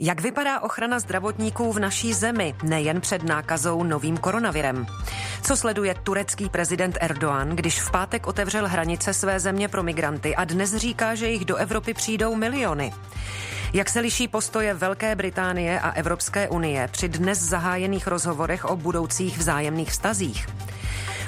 [0.00, 4.86] Jak vypadá ochrana zdravotníků v naší zemi, nejen před nákazou novým koronavirem?
[5.42, 10.44] Co sleduje turecký prezident Erdoğan, když v pátek otevřel hranice své země pro migranty a
[10.44, 12.92] dnes říká, že jich do Evropy přijdou miliony?
[13.72, 19.38] Jak se liší postoje Velké Británie a Evropské unie při dnes zahájených rozhovorech o budoucích
[19.38, 20.46] vzájemných vztazích?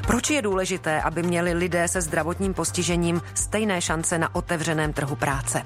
[0.08, 5.62] Proč je důležité, aby měli lidé se zdravotním postižením stejné šance na otevřeném trhu práce?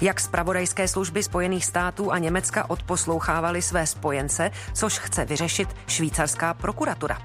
[0.00, 7.18] Jak zpravodajské služby Spojených států a Německa odposlouchávali své spojence, což chce vyřešit švýcarská prokuratura?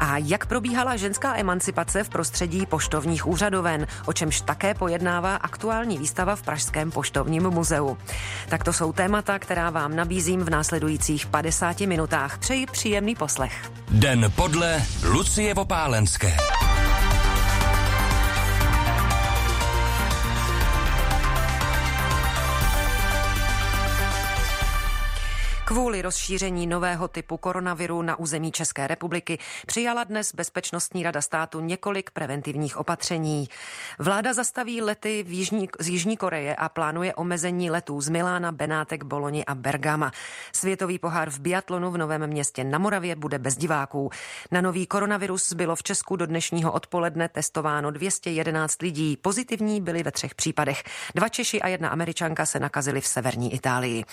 [0.00, 6.36] A jak probíhala ženská emancipace v prostředí poštovních úřadoven, o čemž také pojednává aktuální výstava
[6.36, 7.98] v Pražském poštovním muzeu.
[8.48, 12.38] Tak to jsou témata, která vám nabízím v následujících 50 minutách.
[12.38, 13.72] Přeji příjemný poslech.
[13.90, 16.36] Den podle Lucie Vopálenské.
[25.70, 32.10] Kvůli rozšíření nového typu koronaviru na území České republiky přijala dnes Bezpečnostní rada státu několik
[32.10, 33.48] preventivních opatření.
[33.98, 39.04] Vláda zastaví lety v Jižní, z Jižní Koreje a plánuje omezení letů z Milána, Benátek,
[39.04, 40.12] Boloni a Bergama.
[40.52, 44.10] Světový pohár v biatlonu v Novém městě na Moravě bude bez diváků.
[44.50, 49.16] Na nový koronavirus bylo v Česku do dnešního odpoledne testováno 211 lidí.
[49.16, 50.82] Pozitivní byli ve třech případech.
[51.14, 54.04] Dva Češi a jedna Američanka se nakazili v severní Itálii.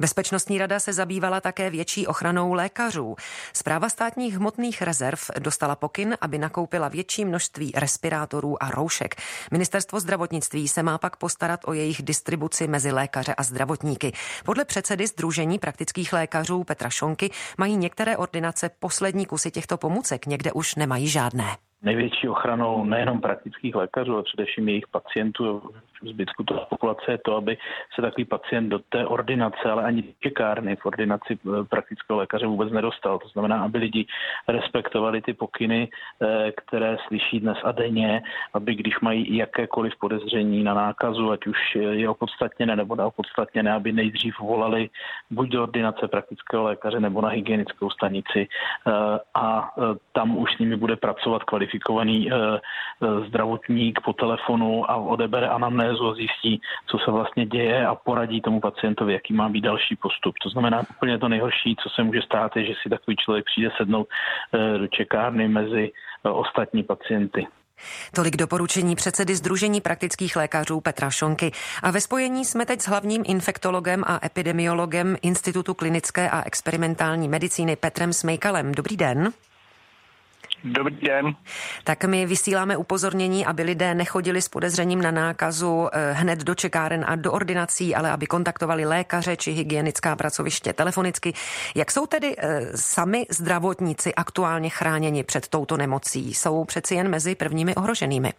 [0.00, 3.16] Bezpečnostní rada se zabývala také větší ochranou lékařů.
[3.52, 9.14] Zpráva státních hmotných rezerv dostala pokyn, aby nakoupila větší množství respirátorů a roušek.
[9.52, 14.12] Ministerstvo zdravotnictví se má pak postarat o jejich distribuci mezi lékaře a zdravotníky.
[14.44, 20.52] Podle předsedy Združení praktických lékařů Petra Šonky mají některé ordinace poslední kusy těchto pomůcek, někde
[20.52, 21.46] už nemají žádné
[21.82, 25.62] největší ochranou nejenom praktických lékařů, ale především jejich pacientů
[26.02, 27.58] zbytku toho populace je to, aby
[27.94, 32.72] se takový pacient do té ordinace, ale ani čekárny v ordinaci eh, praktického lékaře vůbec
[32.72, 33.18] nedostal.
[33.18, 34.06] To znamená, aby lidi
[34.48, 38.22] respektovali ty pokyny, eh, které slyší dnes a denně,
[38.54, 44.40] aby když mají jakékoliv podezření na nákazu, ať už je opodstatněné nebo neopodstatněné, aby nejdřív
[44.40, 44.90] volali
[45.30, 48.90] buď do ordinace praktického lékaře nebo na hygienickou stanici eh,
[49.34, 49.72] a
[50.12, 52.30] tam už s nimi bude pracovat kvalifikovaný
[53.28, 58.60] zdravotník po telefonu a odebere anamnézu anamnézu zjistí, co se vlastně děje a poradí tomu
[58.60, 60.34] pacientovi, jaký má být další postup.
[60.42, 63.70] To znamená, úplně to nejhorší, co se může stát, je, že si takový člověk přijde
[63.76, 64.08] sednout
[64.54, 65.92] eh, do čekárny mezi
[66.24, 67.46] eh, ostatní pacienty.
[68.14, 71.50] Tolik doporučení předsedy Združení praktických lékařů Petra Šonky.
[71.82, 77.76] A ve spojení jsme teď s hlavním infektologem a epidemiologem Institutu klinické a experimentální medicíny
[77.76, 78.72] Petrem Smejkalem.
[78.72, 79.32] Dobrý den.
[80.64, 81.34] Dobrý den.
[81.84, 87.04] Tak my vysíláme upozornění, aby lidé nechodili s podezřením na nákazu eh, hned do čekáren
[87.08, 91.32] a do ordinací, ale aby kontaktovali lékaře či hygienická pracoviště telefonicky.
[91.74, 96.34] Jak jsou tedy eh, sami zdravotníci aktuálně chráněni před touto nemocí?
[96.34, 98.32] Jsou přeci jen mezi prvními ohroženými?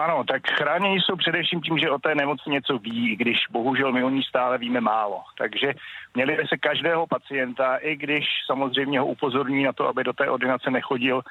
[0.00, 3.92] Ano, tak chránění jsou především tím, že o té nemoci něco ví, i když bohužel
[3.92, 5.22] my o ní stále víme málo.
[5.38, 5.72] Takže
[6.14, 10.30] měli by se každého pacienta, i když samozřejmě ho upozorní na to, aby do té
[10.30, 11.22] ordinace nechodil,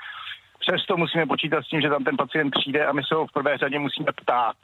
[0.60, 3.32] přesto musíme počítat s tím, že tam ten pacient přijde a my se ho v
[3.32, 4.56] prvé řadě musíme ptát.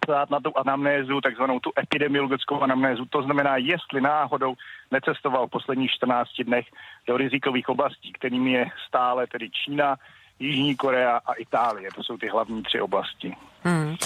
[0.00, 3.04] Ptát na tu anamnézu, takzvanou tu epidemiologickou anamnézu.
[3.04, 4.54] To znamená, jestli náhodou
[4.90, 6.66] necestoval v posledních 14 dnech
[7.06, 9.96] do rizikových oblastí, kterými je stále tedy Čína,
[10.42, 11.88] Jižní Korea a Itálie.
[11.94, 13.36] To jsou ty hlavní tři oblasti.
[13.62, 13.96] Hmm.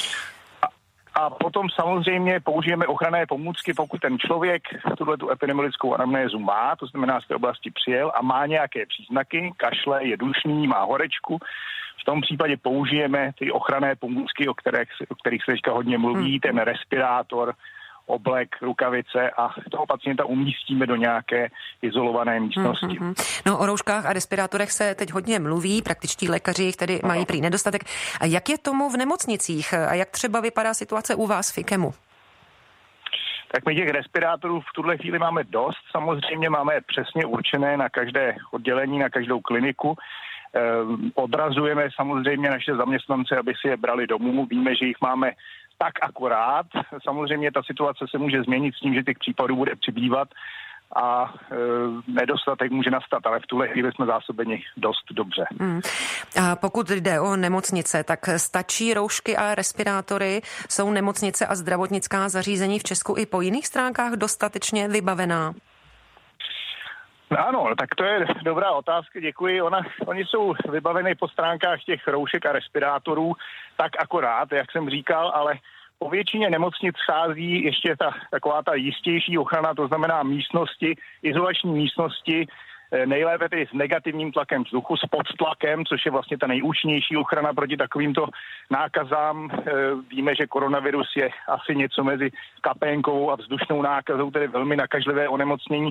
[1.14, 4.62] A, potom samozřejmě použijeme ochranné pomůcky, pokud ten člověk
[4.98, 9.52] tuhle tu epidemiologickou anamnézu má, to znamená z té oblasti přijel a má nějaké příznaky,
[9.56, 11.38] kašle, je dušný, má horečku,
[12.02, 16.30] v tom případě použijeme ty ochranné pomůcky, o kterých, o kterých se teďka hodně mluví,
[16.30, 16.41] hmm.
[16.41, 17.54] ten respirátor,
[18.06, 21.50] oblek, rukavice a toho pacienta umístíme do nějaké
[21.82, 22.86] izolované místnosti.
[22.86, 23.42] Mm-hmm.
[23.46, 27.08] No o rouškách a respirátorech se teď hodně mluví, praktičtí lékaři jich tedy no.
[27.08, 27.82] mají prý nedostatek.
[28.20, 31.92] A jak je tomu v nemocnicích a jak třeba vypadá situace u vás v IKEMu?
[33.52, 35.82] Tak my těch respirátorů v tuhle chvíli máme dost.
[35.91, 39.97] Samozřejmě máme přesně určené na každé oddělení, na každou kliniku.
[40.54, 44.47] Ehm, odrazujeme samozřejmě naše zaměstnance, aby si je brali domů.
[44.47, 45.30] Víme, že jich máme
[45.78, 46.66] tak akorát.
[47.04, 50.28] Samozřejmě ta situace se může změnit s tím, že těch případů bude přibývat
[50.96, 51.56] a e,
[52.08, 55.44] nedostatek může nastat, ale v tuhle chvíli jsme zásobeni dost dobře.
[55.60, 55.80] Hmm.
[56.42, 60.40] A pokud jde o nemocnice, tak stačí roušky a respirátory?
[60.68, 65.54] Jsou nemocnice a zdravotnická zařízení v Česku i po jiných stránkách dostatečně vybavená?
[67.30, 69.62] No ano, tak to je dobrá otázka, děkuji.
[69.62, 73.32] Ona, oni jsou vybaveny po stránkách těch roušek a respirátorů
[73.76, 75.54] tak akorát, jak jsem říkal, ale
[75.98, 82.46] po většině nemocnic schází ještě ta, taková ta jistější ochrana, to znamená místnosti, izolační místnosti,
[83.06, 87.77] nejlépe tedy s negativním tlakem vzduchu, s podtlakem, což je vlastně ta nejúčinnější ochrana proti
[87.77, 88.27] takovýmto
[88.71, 89.50] nákazám.
[89.50, 89.72] Eh,
[90.10, 92.30] víme, že koronavirus je asi něco mezi
[92.60, 95.91] kapénkovou a vzdušnou nákazou, tedy velmi nakažlivé onemocnění.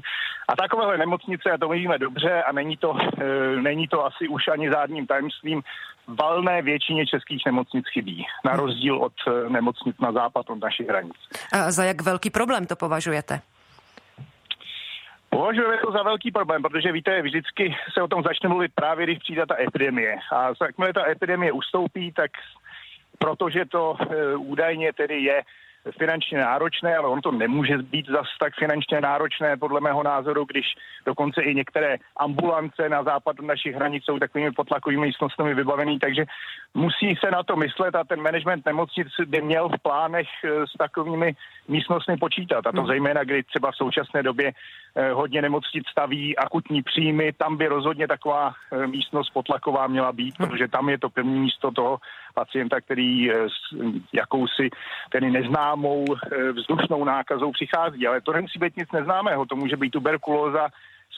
[0.50, 4.48] A takovéhle nemocnice, a to vidíme dobře, a není to, eh, není to asi už
[4.48, 5.62] ani zádním tajemstvím,
[6.08, 9.14] valné většině českých nemocnic chybí, na rozdíl od
[9.50, 11.16] nemocnic na západ od našich hranic.
[11.54, 13.42] A za jak velký problém to považujete?
[15.36, 19.20] Považujeme to za velký problém, protože víte, vždycky se o tom začne mluvit právě, když
[19.20, 20.16] přijde ta epidemie.
[20.32, 22.32] A jakmile ta epidemie ustoupí, tak
[23.18, 25.42] protože to e, údajně tedy je
[25.98, 30.66] finančně náročné, ale on to nemůže být zas tak finančně náročné, podle mého názoru, když
[31.06, 36.26] dokonce i některé ambulance na západ našich hranic jsou takovými potlakovými místnostmi vybavený, takže
[36.76, 40.78] musí se na to myslet a ten management nemocnic by měl v plánech eh, s
[40.78, 41.36] takovými
[41.68, 42.68] místnostmi počítat.
[42.68, 42.88] A to hmm.
[42.88, 44.52] zejména, kdy třeba v současné době
[44.96, 50.40] eh, hodně nemocnic staví akutní příjmy, tam by rozhodně taková eh, místnost potlaková měla být,
[50.40, 50.50] hmm.
[50.50, 51.98] protože tam je to první místo toho
[52.34, 53.76] pacienta, který s
[54.14, 54.70] jakousi
[55.10, 56.06] tedy neznámou
[56.54, 58.08] vzdušnou nákazou přichází.
[58.08, 60.68] Ale to nemusí být nic neznámého, to může být tuberkulóza,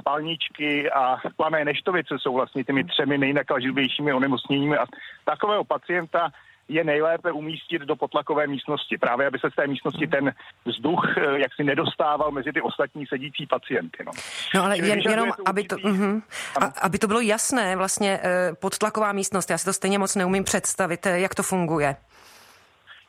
[0.01, 4.77] spalničky a plané neštovice jsou vlastně těmi třemi nejnakažlivějšími onemocněními.
[4.77, 4.85] A
[5.25, 6.31] takového pacienta
[6.69, 10.33] je nejlépe umístit do potlakové místnosti, právě aby se z té místnosti ten
[10.65, 14.03] vzduch eh, jak si nedostával mezi ty ostatní sedící pacienty.
[14.05, 14.11] No,
[14.55, 16.21] no ale jen, jenom, to aby, to, uh-huh,
[16.61, 20.43] a, aby to bylo jasné, vlastně eh, podtlaková místnost, já si to stejně moc neumím
[20.43, 21.95] představit, eh, jak to funguje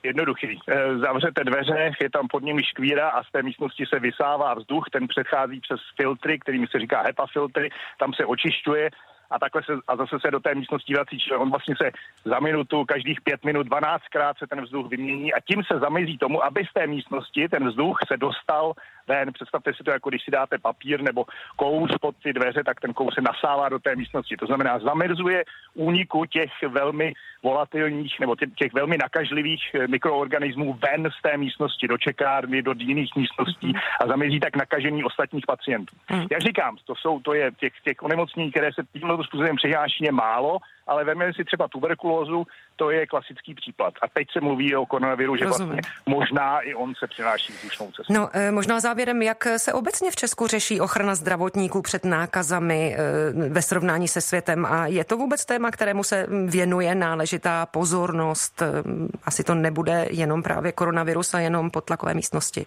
[0.09, 0.59] jednoduchý.
[0.69, 4.85] Eh, zavřete dveře, je tam pod nimi škvíra a z té místnosti se vysává vzduch,
[4.93, 8.91] ten předchází přes filtry, kterými se říká HEPA filtry, tam se očišťuje
[9.31, 11.91] a takhle se, a zase se do té místnosti vrací, čili on vlastně se
[12.25, 16.45] za minutu, každých pět minut, dvanáctkrát se ten vzduch vymění a tím se zamezí tomu,
[16.45, 18.73] aby z té místnosti ten vzduch se dostal
[19.09, 19.33] ven.
[19.33, 21.25] Představte si to, jako když si dáte papír nebo
[21.57, 24.37] kous pod ty dveře, tak ten kous se nasává do té místnosti.
[24.37, 25.45] To znamená, zamrzuje
[25.75, 27.13] úniku těch velmi
[27.43, 33.17] volatilních nebo těch, velmi nakažlivých eh, mikroorganismů ven z té místnosti do čekárny, do jiných
[33.17, 35.97] místností a zamezí tak nakažení ostatních pacientů.
[36.11, 36.27] Mm.
[36.31, 40.13] Jak říkám, to jsou, to je těch, těch onemocnění, které se tímto způsobem přiháší je
[40.13, 42.47] málo, ale vezmeme si třeba tuberkulózu,
[42.77, 43.95] to je klasický případ.
[44.03, 45.73] A teď se mluví o koronaviru, že Rozumím.
[45.73, 48.15] vlastně možná i on se přináší vzdušnou cestou.
[48.15, 53.49] No, eh, možná závěrem, jak se obecně v Česku řeší ochrana zdravotníků před nákazami eh,
[53.49, 58.63] ve srovnání se světem a je to vůbec téma, kterému se věnuje náležitá pozornost?
[58.63, 58.83] Eh,
[59.25, 62.67] asi to nebude jenom právě koronavirus a jenom potlakové místnosti.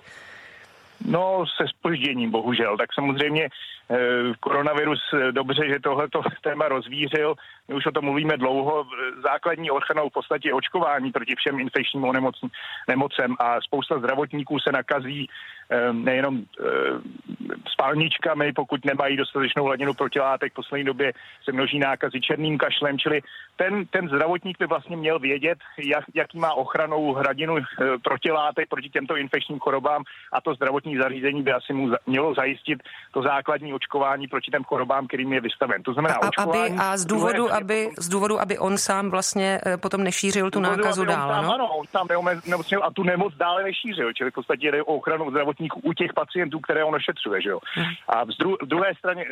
[1.06, 2.77] No, se spožděním, bohužel.
[2.77, 3.48] Tak samozřejmě
[3.92, 3.98] eh,
[4.39, 7.36] koronavirus, eh, dobře, že tohleto téma rozvířil.
[7.68, 8.86] My už o tom mluvíme dlouho.
[9.24, 12.06] Základní ochranou v podstatě očkování proti všem infekčním
[12.88, 15.27] nemocem a spousta zdravotníků se nakazí
[15.91, 17.01] nejenom ehm,
[17.71, 20.51] spalničkami, pokud nemají dostatečnou hladinu protilátek.
[20.51, 21.13] V poslední době
[21.44, 23.21] se množí nákazy černým kašlem, čili
[23.56, 27.63] ten, ten zdravotník by vlastně měl vědět, jak, jaký má ochranou hradinu eh,
[28.03, 30.03] protilátek proti těmto infekčním chorobám
[30.33, 32.79] a to zdravotní zařízení by asi mu mělo zajistit
[33.12, 35.83] to základní očkování proti těm chorobám, kterým je vystaven.
[35.83, 36.74] To znamená a, očkování.
[36.74, 40.59] Aby, a z důvodu, aby, z důvodu, aby on sám vlastně eh, potom nešířil tu
[40.59, 41.53] důvodu, nákazu dál, no?
[41.53, 42.07] Ano, on sám
[42.47, 45.94] neomocnil a tu nemoc dále nešířil, čili v podstatě jde o ochranu zdravotní zdravotníků u
[45.94, 47.42] těch pacientů, které on ošetřuje.
[47.42, 47.60] Že jo?
[47.74, 47.94] Hmm.
[48.08, 49.25] A v, dru, v druhé straně,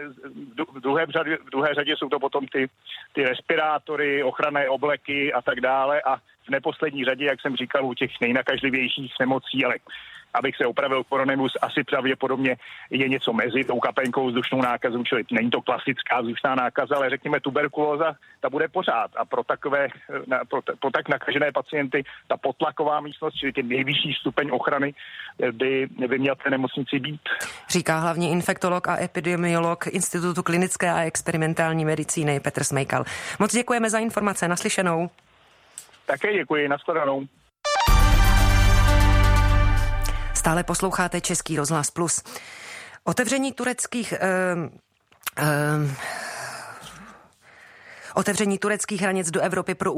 [0.76, 2.70] v druhé, řadě, v druhé řadě jsou to potom ty,
[3.14, 6.02] ty respirátory, ochranné obleky a tak dále.
[6.02, 9.76] A v neposlední řadě, jak jsem říkal, u těch nejnakažlivějších nemocí, ale
[10.34, 12.56] abych se opravil, koronavirus asi pravděpodobně
[12.90, 17.40] je něco mezi tou kapenkou vzdušnou nákazou, čili není to klasická vzdušná nákaza, ale řekněme
[17.40, 19.88] tuberkulóza, ta bude pořád a pro takové,
[20.50, 24.94] pro, pro tak nakažené pacienty ta potlaková místnost, čili ten nejvyšší stupeň ochrany
[25.52, 27.22] by, by měl té nemocnici být.
[27.70, 33.04] Říká hlavní infektolog a epidemiolog Institutu klinické a experimentální medicíny Petr Smejkal.
[33.40, 35.10] Moc děkujeme za informace, naslyšenou.
[36.06, 37.28] Také děkuji, nashledanou.
[40.40, 42.24] Stále posloucháte Český rozhlas Plus.
[43.04, 44.14] Otevření tureckých
[44.56, 45.96] um, um,
[48.20, 49.94] Otevření tureckých hranic do Evropy pro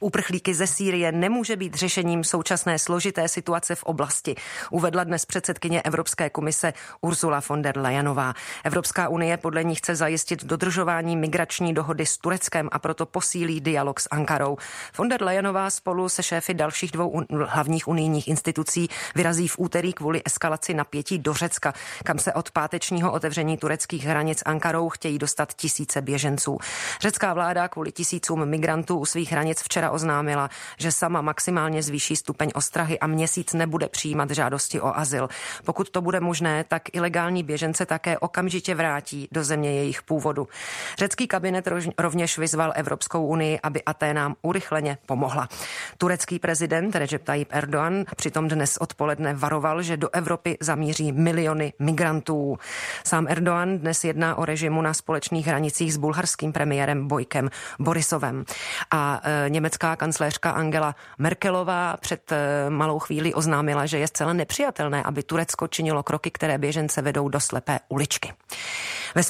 [0.00, 4.34] uprchlíky ze Sýrie nemůže být řešením současné složité situace v oblasti,
[4.70, 8.34] uvedla dnes předsedkyně Evropské komise Ursula von der Leyenová.
[8.64, 14.00] Evropská unie podle ní chce zajistit dodržování migrační dohody s Tureckem a proto posílí dialog
[14.00, 14.56] s Ankarou.
[14.98, 20.22] Von der Leyenová spolu se šéfy dalších dvou hlavních unijních institucí vyrazí v úterý kvůli
[20.24, 21.72] eskalaci napětí do Řecka,
[22.04, 26.58] kam se od pátečního otevření tureckých hranic Ankarou chtějí dostat tisíce běženců.
[27.00, 32.50] Řecká vláda kvůli tisícům migrantů u svých hranic včera oznámila, že sama maximálně zvýší stupeň
[32.54, 35.28] ostrahy a měsíc nebude přijímat žádosti o azyl.
[35.64, 40.48] Pokud to bude možné, tak ilegální běžence také okamžitě vrátí do země jejich původu.
[40.98, 45.48] Řecký kabinet rovněž vyzval Evropskou unii, aby Aténám urychleně pomohla.
[45.98, 52.58] Turecký prezident Recep Tayyip Erdogan přitom dnes odpoledne varoval, že do Evropy zamíří miliony migrantů.
[53.04, 58.44] Sám Erdogan dnes jedná o režimu na společných hranicích s bulharským premiérem Bojkem Borisovem.
[58.90, 65.02] A e, německá kancléřka Angela Merkelová před e, malou chvíli oznámila, že je zcela nepřijatelné,
[65.02, 68.32] aby Turecko činilo kroky, které běžence vedou do slepé uličky.
[69.14, 69.22] Ve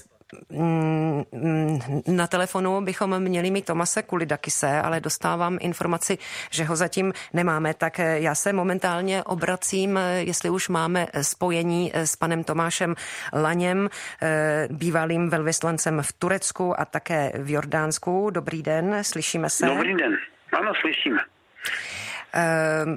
[2.06, 6.18] na telefonu bychom měli mít Tomase Kulidakise, ale dostávám informaci,
[6.50, 12.45] že ho zatím nemáme, tak já se momentálně obracím, jestli už máme spojení s panem
[12.45, 12.95] Tomášem
[13.33, 13.88] Laněm,
[14.23, 18.30] eh, bývalým velvyslancem v Turecku a také v Jordánsku.
[18.30, 19.66] Dobrý den, slyšíme se?
[19.66, 20.16] Dobrý den,
[20.52, 21.18] ano, slyšíme.
[22.85, 22.97] Mm,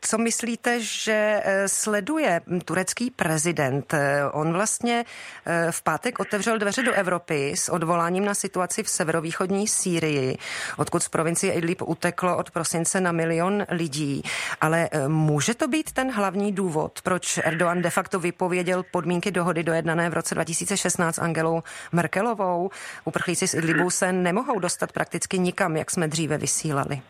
[0.00, 3.94] co myslíte, že eh, sleduje turecký prezident?
[3.94, 5.04] Eh, on vlastně
[5.46, 10.38] eh, v pátek otevřel dveře do Evropy s odvoláním na situaci v severovýchodní Sýrii,
[10.76, 14.22] odkud z provincie Idlib uteklo od prosince na milion lidí.
[14.60, 20.10] Ale může to být ten hlavní důvod, proč Erdogan de facto vypověděl podmínky dohody dojednané
[20.10, 21.62] v roce 2016 Angelou
[21.92, 22.70] Merkelovou?
[23.04, 27.02] Uprchlíci z Idlibu se nemohou dostat prakticky nikam, jak jsme dříve vysílali.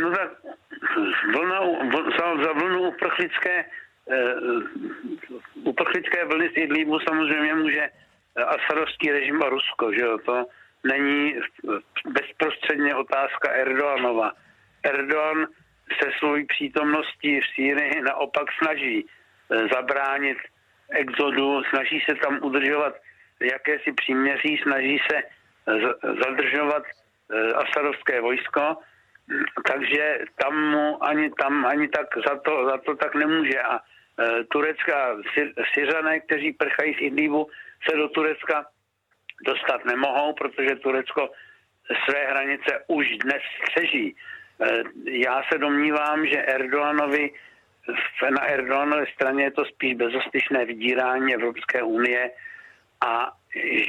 [0.00, 0.41] No tak
[1.34, 1.60] vlna,
[2.44, 3.64] za vlnu uprchlické,
[4.10, 4.34] eh,
[5.64, 10.46] uprchlické vlny z Idlíbu samozřejmě může eh, Asadovský režim a Rusko, že jo, to
[10.84, 11.34] není
[12.06, 14.32] bezprostředně otázka Erdoganova.
[14.82, 15.46] Erdogan
[16.02, 20.38] se svojí přítomností v Sýrii naopak snaží eh, zabránit
[20.90, 22.94] exodu, snaží se tam udržovat
[23.40, 25.22] jakési příměří, snaží se
[26.02, 26.82] zadržovat
[27.54, 28.76] asadovské vojsko
[29.66, 33.62] takže tam mu ani, tam ani tak za to, za to tak nemůže.
[33.62, 35.16] A e, turecká
[35.74, 37.50] Syřané, kteří prchají z Idlíbu,
[37.90, 38.66] se do Turecka
[39.46, 41.30] dostat nemohou, protože Turecko
[42.04, 44.16] své hranice už dnes střeží.
[44.60, 47.30] E, já se domnívám, že Erdoganovi
[48.30, 52.30] na Erdoganové straně je to spíš bezostyšné vydírání Evropské unie
[53.00, 53.32] a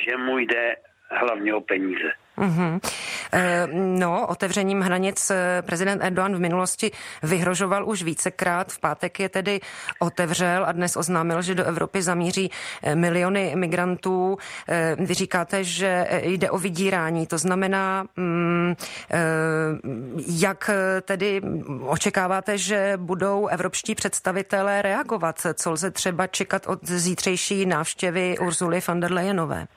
[0.06, 0.76] že mu jde
[1.10, 2.12] hlavně o peníze.
[2.38, 2.80] Mm-hmm.
[3.74, 6.92] No, otevřením hranic eh, prezident Erdogan v minulosti
[7.24, 8.72] vyhrožoval už vícekrát.
[8.72, 9.62] V pátek je tedy
[10.00, 12.52] otevřel a dnes oznámil, že do Evropy zamíří
[12.84, 14.38] eh, miliony migrantů.
[14.98, 17.28] Vy říkáte, že jde o vydírání.
[17.28, 18.76] To znamená, mm,
[20.28, 20.70] jak
[21.02, 21.42] tedy
[21.82, 25.48] očekáváte, že budou evropští představitelé reagovat?
[25.54, 29.68] Co lze třeba čekat od zítřejší návštěvy Urzuly von der Leyenové?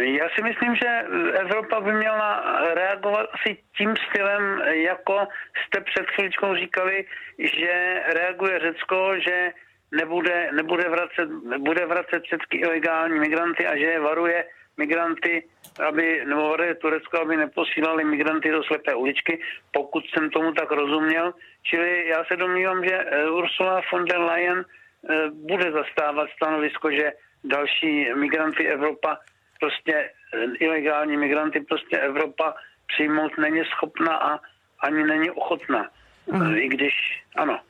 [0.00, 0.88] Já si myslím, že
[1.32, 5.28] Evropa by měla reagovat asi tím stylem, jako
[5.66, 7.04] jste před chvíličkou říkali,
[7.38, 9.52] že reaguje Řecko, že
[9.92, 11.28] nebude, nebude vracet,
[11.58, 14.44] bude vracet všechny ilegální migranty a že varuje
[14.76, 15.48] migranty,
[15.88, 19.40] aby, nebo varuje Turecko, aby neposílali migranty do slepé uličky,
[19.72, 21.34] pokud jsem tomu tak rozuměl.
[21.62, 27.12] Čili já se domnívám, že Ursula von der Leyen eh, bude zastávat stanovisko, že
[27.44, 29.18] další migranty Evropa
[29.60, 32.54] prostě eh, ilegální migranty prostě Evropa
[32.86, 34.40] přijmout není schopna a
[34.80, 35.90] ani není ochotná.
[36.26, 36.56] Mm.
[36.56, 36.94] I když,
[37.36, 37.60] ano.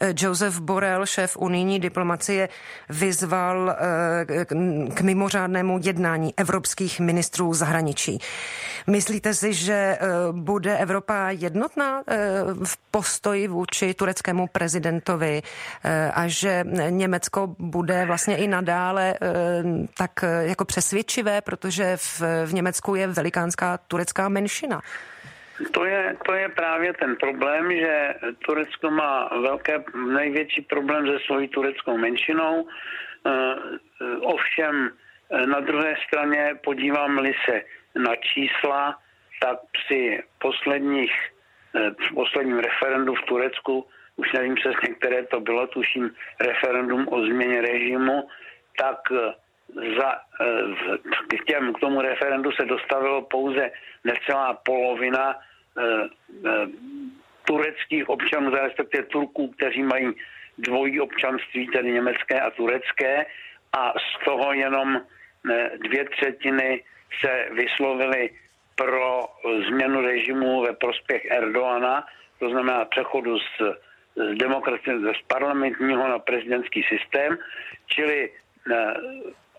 [0.00, 2.48] Eh, Josef Borrell, šéf unijní diplomacie,
[2.88, 4.44] vyzval eh,
[4.94, 8.18] k mimořádnému jednání evropských ministrů zahraničí.
[8.86, 9.98] Myslíte si, že eh,
[10.32, 12.02] bude Evropa jednotná
[12.64, 15.42] v postoji vůči tureckému prezidentovi
[16.14, 19.14] a že Německo bude vlastně i nadále
[19.96, 24.82] tak jako přesvědčivé, protože v, v Německu je velikánská turecká menšina?
[25.58, 28.14] To je, to je právě ten problém, že
[28.46, 32.68] Turecko má velké, největší problém se svojí tureckou menšinou.
[33.26, 33.54] Eh,
[34.20, 34.90] ovšem
[35.30, 37.62] eh, na druhé straně podívám-li se
[37.94, 38.98] na čísla,
[39.40, 41.12] tak při posledních,
[41.76, 43.86] eh, posledním referendu v Turecku,
[44.16, 46.10] už nevím přesně, které to bylo, tuším
[46.40, 48.28] referendum o změně režimu,
[48.78, 48.98] tak
[49.98, 50.18] za,
[51.28, 53.70] k, těm, k tomu referendu se dostavilo pouze
[54.04, 55.47] necelá polovina Eh, eh,
[57.44, 60.12] tureckých občanů, respektive Turků, kteří mají
[60.58, 63.26] dvojí občanství, tedy německé a turecké,
[63.72, 66.84] a z toho jenom eh, dvě třetiny
[67.20, 68.30] se vyslovily
[68.74, 69.24] pro
[69.68, 72.06] změnu režimu ve prospěch Erdoana,
[72.38, 73.44] to znamená přechodu z,
[74.16, 77.38] z demokracie, z parlamentního na prezidentský systém,
[77.86, 78.30] čili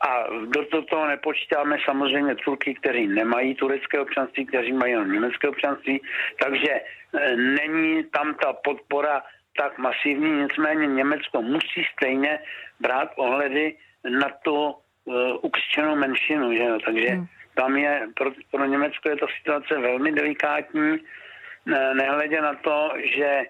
[0.01, 6.01] A do, toho nepočítáme samozřejmě Turky, kteří nemají turecké občanství, kteří mají jenom německé občanství,
[6.43, 9.23] takže e, není tam ta podpora
[9.57, 12.39] tak masivní, nicméně Německo musí stejně
[12.79, 13.75] brát ohledy
[14.19, 16.77] na tu e, ukřičenou menšinu, že jo?
[16.85, 17.25] takže hmm.
[17.55, 23.25] tam je, pro, pro Německo je ta situace velmi delikátní, e, nehledě na to, že
[23.25, 23.45] e,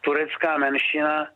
[0.00, 1.28] turecká menšina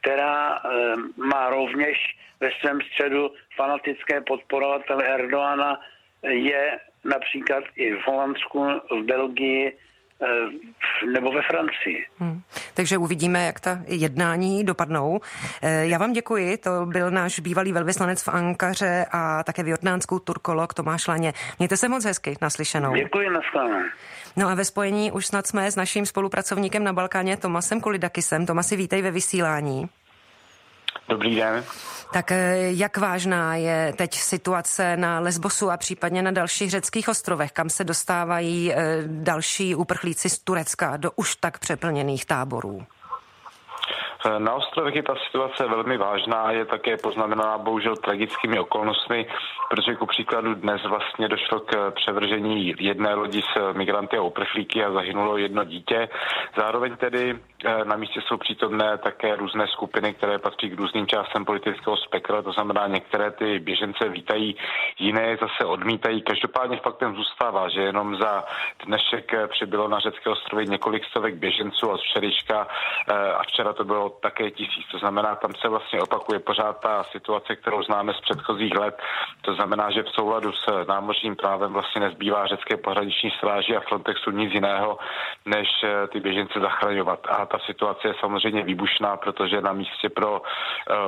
[0.00, 5.80] která eh, má rovněž ve svém středu fanatické podporovatele Erdoana,
[6.22, 9.78] je například i v Holandsku, v Belgii,
[11.12, 12.06] nebo ve Francii.
[12.18, 12.42] Hmm.
[12.74, 15.20] Takže uvidíme, jak ta jednání dopadnou.
[15.62, 20.18] Eh, já vám děkuji, to byl náš bývalý velvyslanec v Ankaře a také v Jordánsku
[20.18, 21.32] turkolog Tomáš Laně.
[21.58, 22.94] Mějte se moc hezky, naslyšenou.
[22.94, 23.84] Děkuji, naschledanou.
[24.36, 28.46] No a ve spojení už snad jsme s naším spolupracovníkem na Balkáně Tomasem Kolidakisem.
[28.46, 29.88] Tomasi, vítej ve vysílání.
[31.08, 31.64] Dobrý den.
[32.12, 37.52] Tak eh, jak vážná je teď situace na Lesbosu a případně na dalších řeckých ostrovech,
[37.52, 42.86] kam se dostávají eh, další uprchlíci z Turecka do už tak přeplněných táborů?
[44.38, 49.26] Na ostrovech je ta situace velmi vážná a je také poznamenaná bohužel tragickými okolnostmi,
[49.70, 54.92] protože ku příkladu dnes vlastně došlo k převržení jedné lodi s migranty a uprchlíky a
[54.92, 56.08] zahynulo jedno dítě.
[56.56, 57.38] Zároveň tedy eh,
[57.84, 62.52] na místě jsou přítomné také různé skupiny, které patří k různým částem politického spektra, to
[62.52, 64.56] znamená některé ty běžence vítají,
[64.98, 66.22] jiné zase odmítají.
[66.22, 68.44] Každopádně faktem zůstává, že jenom za
[68.86, 72.68] dnešek přibylo na řecké ostrovy několik stovek běženců z včerejška
[73.08, 74.86] eh, a včera to bylo také tisíc.
[74.90, 79.02] To znamená, tam se vlastně opakuje pořád ta situace, kterou známe z předchozích let.
[79.40, 84.30] To znamená, že v souladu s námořním právem vlastně nezbývá řecké pohraniční stráži a Frontexu
[84.30, 84.98] nic jiného,
[85.46, 87.26] než eh, ty běžence zachraňovat.
[87.28, 90.42] A ta situace je samozřejmě výbušná, protože na místě pro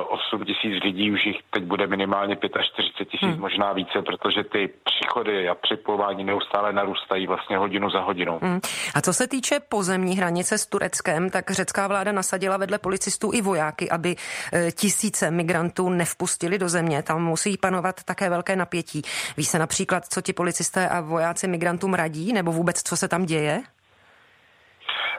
[0.07, 3.39] 8 eh, tisíc lidí už jich teď bude minimálně 45 tisíc, hmm.
[3.39, 8.39] možná více, protože ty příchody a připojování neustále narůstají vlastně hodinu za hodinou.
[8.41, 8.59] Hmm.
[8.95, 13.41] A co se týče pozemní hranice s Tureckem, tak řecká vláda nasadila vedle policistů i
[13.41, 14.15] vojáky, aby
[14.53, 17.03] e, tisíce migrantů nevpustili do země.
[17.03, 19.01] Tam musí panovat také velké napětí.
[19.37, 23.25] Ví se například, co ti policisté a vojáci migrantům radí, nebo vůbec co se tam
[23.25, 23.61] děje?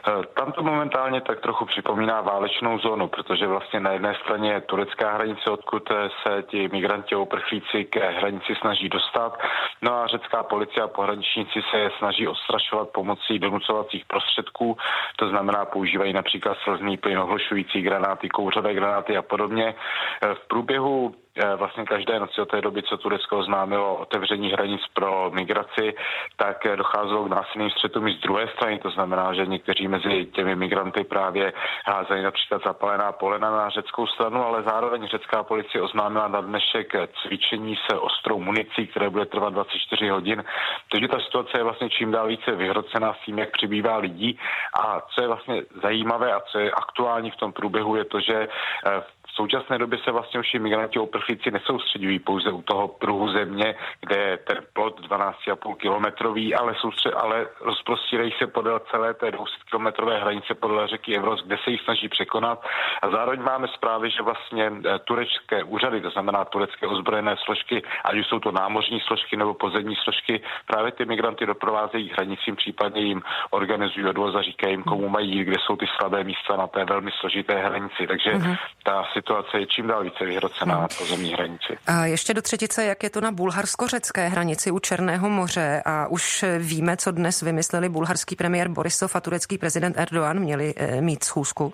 [0.07, 4.61] Eh, tam to momentálně tak trochu připomíná válečnou zónu, protože vlastně na jedné straně je
[4.61, 9.37] turecká hranice, odkud eh, se ti migranti a uprchlíci k hranici snaží dostat.
[9.81, 14.77] No a řecká policie a pohraničníci se je snaží ostrašovat pomocí donucovacích prostředků,
[15.15, 19.75] to znamená používají například slzný plyn, ohlušující granáty, kouřové granáty a podobně.
[20.21, 21.20] Eh, v průběhu Eh,
[21.55, 25.93] vlastně každé noci od té doby, co Turecko oznámilo otevření hranic pro migraci,
[26.35, 28.79] tak eh, docházelo k násilným střetům i z druhé strany.
[28.79, 31.53] To znamená, že někteří mezi těmi migranty právě
[31.85, 37.75] házejí například zapalená polena na řeckou stranu, ale zároveň řecká policie oznámila na dnešek cvičení
[37.89, 40.43] se ostrou municí, které bude trvat 24 hodin.
[40.91, 44.39] Takže ta situace je vlastně čím dál více vyhrocená s tím, jak přibývá lidí.
[44.79, 48.47] A co je vlastně zajímavé a co je aktuální v tom průběhu, je to, že
[48.85, 52.87] v eh, v současné době se vlastně už migranti a uprchlíci nesoustředují pouze u toho
[52.87, 59.13] pruhu země, kde je ten plot 12,5 kilometrový, ale, soustřed, ale rozprostírají se podél celé
[59.13, 62.65] té 200 kilometrové hranice podle řeky Evros, kde se jich snaží překonat.
[63.01, 68.15] A zároveň máme zprávy, že vlastně eh, turecké úřady, to znamená turecké ozbrojené složky, ať
[68.17, 73.21] už jsou to námořní složky nebo pozemní složky, právě ty migranty doprovázejí hranicím, případně jim
[73.49, 76.85] organizují odvoz a říkají jim, komu mají jít, kde jsou ty slabé místa na té
[76.85, 78.07] velmi složité hranici.
[78.07, 78.57] Takže mm-hmm.
[78.83, 80.81] ta situace je čím dál více vyhrocená hmm.
[80.81, 81.77] na pozemní hranici.
[81.87, 86.45] A ještě do třetice, jak je to na bulharsko-řecké hranici u Černého moře a už
[86.59, 91.73] víme, co dnes vymysleli bulharský premiér Borisov a turecký prezident Erdogan měli eh, mít schůzku?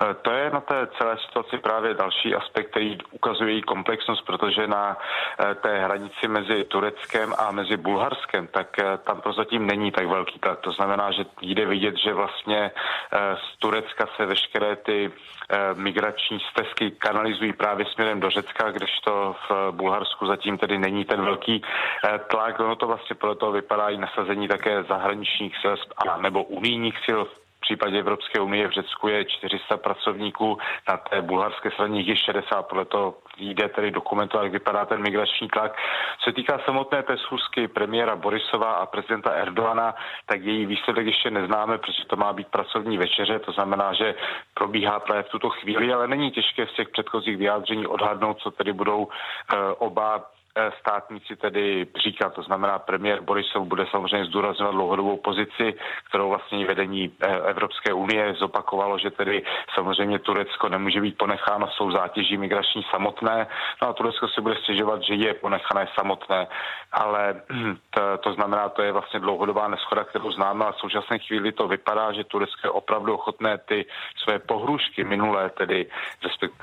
[0.00, 4.66] Eh, to je na té celé situaci právě další aspekt, který ukazuje její komplexnost, protože
[4.66, 10.06] na eh, té hranici mezi Tureckem a mezi Bulharskem, tak eh, tam prozatím není tak
[10.06, 10.60] velký tak.
[10.60, 12.70] To znamená, že jde vidět, že vlastně
[13.34, 15.12] z Turecka se veškeré ty
[15.74, 21.62] migrační stezky kanalizují právě směrem do Řecka, kdežto v Bulharsku zatím tedy není ten velký
[22.30, 22.60] tlak.
[22.60, 27.41] Ono to vlastně proto vypadá i nasazení také zahraničních sil a nebo unijních sil v
[27.62, 32.84] případě Evropské unie v Řecku je 400 pracovníků, na té bulharské straně je 60, podle
[32.84, 35.72] toho jde tedy dokumentovat, jak vypadá ten migrační tlak.
[36.18, 39.94] Co se týká samotné té schůzky premiéra Borisova a prezidenta Erdoana,
[40.26, 44.14] tak její výsledek ještě neznáme, protože to má být pracovní večeře, to znamená, že
[44.54, 48.72] probíhá právě v tuto chvíli, ale není těžké z těch předchozích vyjádření odhadnout, co tedy
[48.72, 49.08] budou uh,
[49.78, 50.41] oba Eh,
[50.80, 52.34] státníci tedy říkat.
[52.34, 55.74] To znamená, premiér Borisov bude samozřejmě zdůrazňovat dlouhodobou pozici,
[56.08, 59.42] kterou vlastně vedení eh, Evropské unie zopakovalo, že tedy
[59.74, 63.46] samozřejmě Turecko nemůže být ponecháno svou zátěží migrační samotné.
[63.82, 66.46] No a Turecko si bude stěžovat, že je ponechané samotné,
[66.92, 67.42] ale
[67.90, 71.68] to, to znamená, to je vlastně dlouhodobá neschoda, kterou známe a v současné chvíli to
[71.68, 73.86] vypadá, že Turecko je opravdu ochotné ty
[74.24, 75.86] své pohrušky minulé, tedy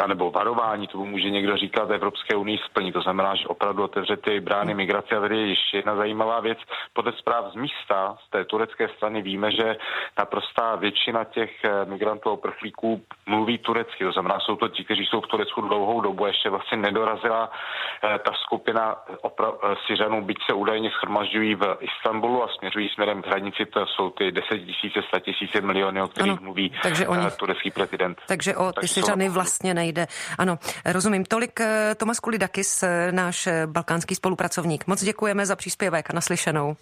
[0.08, 2.92] nebo varování, to může někdo říkat Evropské unii splnit.
[2.92, 5.16] To znamená, že opravdu opravdu otevře ty brány migrace.
[5.16, 6.58] A tady je ještě jedna zajímavá věc.
[6.94, 9.76] Podle zpráv z místa, z té turecké strany víme, že
[10.18, 14.04] naprostá většina těch eh, migrantů a uprchlíků mluví turecky.
[14.04, 16.26] To znamená, jsou to ti, kteří jsou v Turecku dlouhou dobu.
[16.26, 22.44] Ještě vlastně nedorazila eh, ta skupina opra- eh, Syřanů, byť se údajně schromažďují v Istanbulu
[22.44, 23.66] a směřují směrem k hranici.
[23.66, 27.72] To jsou ty 10 tisíce, 100 tisíce miliony, o kterých ano, mluví takže oni, turecký
[27.72, 28.18] prezident.
[28.28, 30.08] Takže o ty Syřany vlastně nejde.
[30.38, 31.26] Ano, rozumím.
[31.26, 31.60] Tolik
[31.98, 34.88] Tomas Kulidakis, náš balkánský spolupracovník.
[34.88, 36.76] Moc děkujeme za příspěvek a naslyšenou.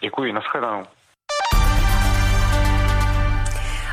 [0.00, 0.84] Děkuji, nashledanou.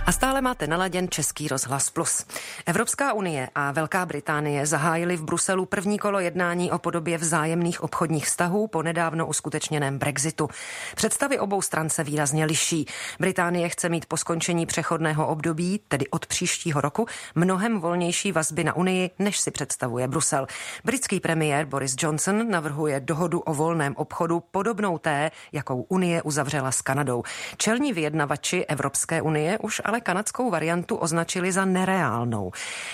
[0.10, 2.26] A stále máte naladěn Český rozhlas Plus.
[2.66, 8.26] Evropská unie a Velká Británie zahájily v Bruselu první kolo jednání o podobě vzájemných obchodních
[8.26, 10.50] vztahů po nedávno uskutečněném Brexitu.
[10.96, 12.86] Představy obou stran se výrazně liší.
[13.20, 18.76] Británie chce mít po skončení přechodného období, tedy od příštího roku, mnohem volnější vazby na
[18.76, 20.48] Unii, než si představuje Brusel.
[20.84, 26.82] Britský premiér Boris Johnson navrhuje dohodu o volném obchodu podobnou té, jakou Unie uzavřela s
[26.82, 27.24] Kanadou.
[27.58, 32.52] Čelní vyjednavači Evropské unie už ale ale kanadskou variantu označili za nereálnou.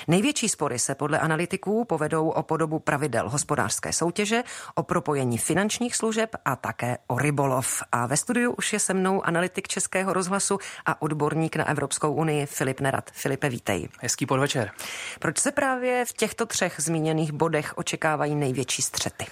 [0.07, 4.43] Největší spory se podle analytiků povedou o podobu pravidel hospodářské soutěže,
[4.75, 7.83] o propojení finančních služeb a také o rybolov.
[7.91, 12.45] A ve studiu už je se mnou analytik Českého rozhlasu a odborník na Evropskou unii
[12.45, 13.11] Filip Nerad.
[13.11, 13.89] Filipe, vítej.
[13.99, 14.71] Hezký podvečer.
[15.19, 19.25] Proč se právě v těchto třech zmíněných bodech očekávají největší střety?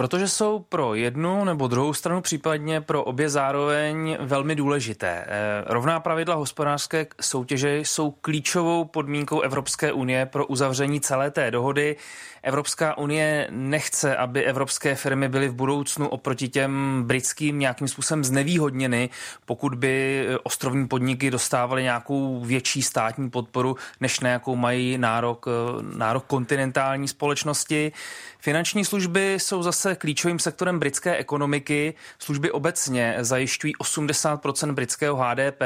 [0.00, 5.24] Protože jsou pro jednu nebo druhou stranu, případně pro obě zároveň velmi důležité.
[5.26, 11.96] Eh, rovná pravidla hospodářské soutěže jsou klíčovou podmínkou Evropské unie pro uzavření celé té dohody.
[12.42, 19.10] Evropská unie nechce, aby evropské firmy byly v budoucnu oproti těm britským nějakým způsobem znevýhodněny,
[19.44, 25.96] pokud by ostrovní podniky dostávaly nějakou větší státní podporu, než na jakou mají nárok, eh,
[25.96, 27.92] nárok kontinentální společnosti.
[28.38, 31.94] Finanční služby jsou zase klíčovým sektorem britské ekonomiky.
[32.18, 35.62] Služby obecně zajišťují 80% britského HDP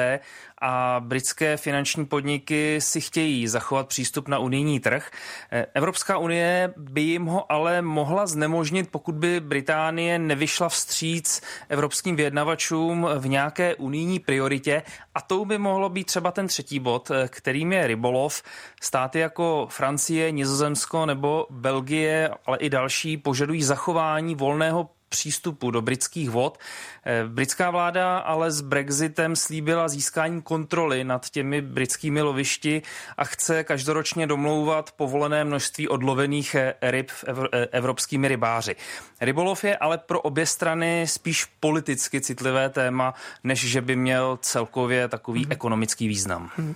[0.67, 5.11] a britské finanční podniky si chtějí zachovat přístup na unijní trh.
[5.53, 12.17] Eh, Evropská unie by jim ho ale mohla znemožnit, pokud by Británie nevyšla vstříc evropským
[12.17, 14.83] vyjednavačům v nějaké unijní prioritě
[15.15, 18.43] a tou by mohlo být třeba ten třetí bod, eh, kterým je rybolov.
[18.81, 26.31] Státy jako Francie, Nizozemsko nebo Belgie, ale i další požadují zachování volného přístupu do britských
[26.31, 26.59] vod.
[27.07, 32.83] Eh, britská vláda ale s Brexitem slíbila získání kontroly nad těmi britskými lovišti
[33.17, 38.77] a chce každoročně domlouvat povolené množství odlovených eh, ryb eh, evropskými rybáři.
[39.21, 45.09] Rybolov je ale pro obě strany spíš politicky citlivé téma, než že by měl celkově
[45.09, 45.53] takový hmm.
[45.53, 46.51] ekonomický význam.
[46.57, 46.75] Hmm.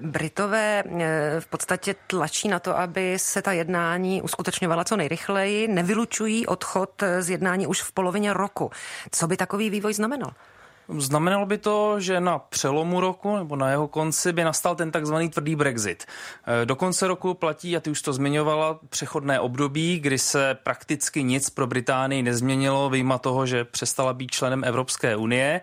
[0.00, 0.84] Britové
[1.40, 7.30] v podstatě tlačí na to, aby se ta jednání uskutečňovala co nejrychleji, nevylučují odchod z
[7.30, 8.70] jednání už v polovině roku.
[9.10, 10.32] Co by takový vývoj znamenal?
[10.98, 15.30] Znamenalo by to, že na přelomu roku nebo na jeho konci by nastal ten takzvaný
[15.30, 16.04] tvrdý Brexit.
[16.62, 21.22] E, do konce roku platí, a ty už to zmiňovala, přechodné období, kdy se prakticky
[21.22, 25.60] nic pro Británii nezměnilo, vyjma toho, že přestala být členem Evropské unie.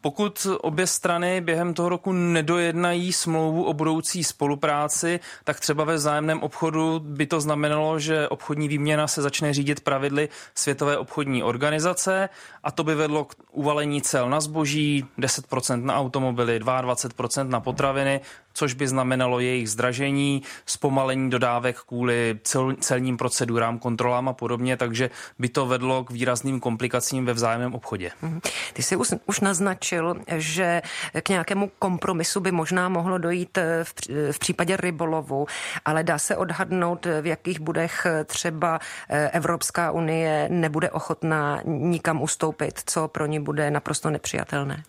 [0.00, 6.42] Pokud obě strany během toho roku nedojednají smlouvu o budoucí spolupráci, tak třeba ve vzájemném
[6.42, 12.28] obchodu by to znamenalo, že obchodní výměna se začne řídit pravidly Světové obchodní organizace
[12.64, 18.20] a to by vedlo k uvalení cel na zboží, 10% na automobily, 22% na potraviny,
[18.56, 25.10] což by znamenalo jejich zdražení, zpomalení dodávek kvůli cel, celním procedurám, kontrolám a podobně, takže
[25.38, 28.10] by to vedlo k výrazným komplikacím ve vzájemném obchodě.
[28.22, 28.40] Mhm.
[28.72, 30.82] Ty jsi už, už naznačil, že
[31.22, 33.92] k nějakému kompromisu by možná mohlo dojít eh, v,
[34.32, 35.46] v případě rybolovu,
[35.84, 42.80] ale dá se odhadnout, v jakých budech třeba eh, Evropská unie nebude ochotná nikam ustoupit,
[42.86, 44.82] co pro ní bude naprosto nepřijatelné.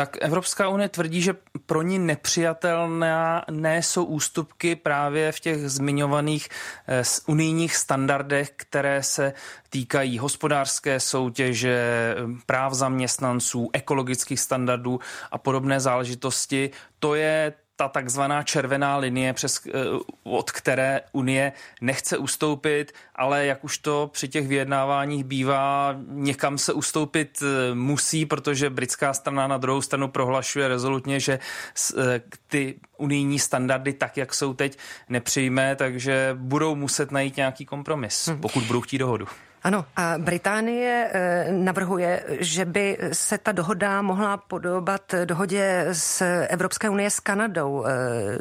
[0.00, 1.34] Tak Evropská unie tvrdí, že
[1.66, 6.48] pro ní nepřijatelné ne jsou ústupky právě v těch zmiňovaných
[6.88, 9.32] eh, unijních standardech, které se
[9.70, 12.14] týkají hospodářské soutěže,
[12.46, 16.70] práv zaměstnanců, ekologických standardů a podobné záležitosti.
[16.98, 19.70] To je ta takzvaná červená linie, přes, eh,
[20.24, 26.72] od které Unie nechce ustoupit, ale jak už to při těch vyjednáváních bývá, někam se
[26.72, 31.38] ustoupit eh, musí, protože britská strana na druhou stranu prohlašuje rezolutně, že
[31.98, 38.28] eh, ty unijní standardy tak, jak jsou teď, nepřijme, takže budou muset najít nějaký kompromis,
[38.28, 38.40] hm.
[38.40, 39.26] pokud budou chtít dohodu.
[39.62, 46.90] Ano, a Británie eh, navrhuje, že by se ta dohoda mohla podobat dohodě s Evropské
[46.90, 47.90] unie s Kanadou, eh,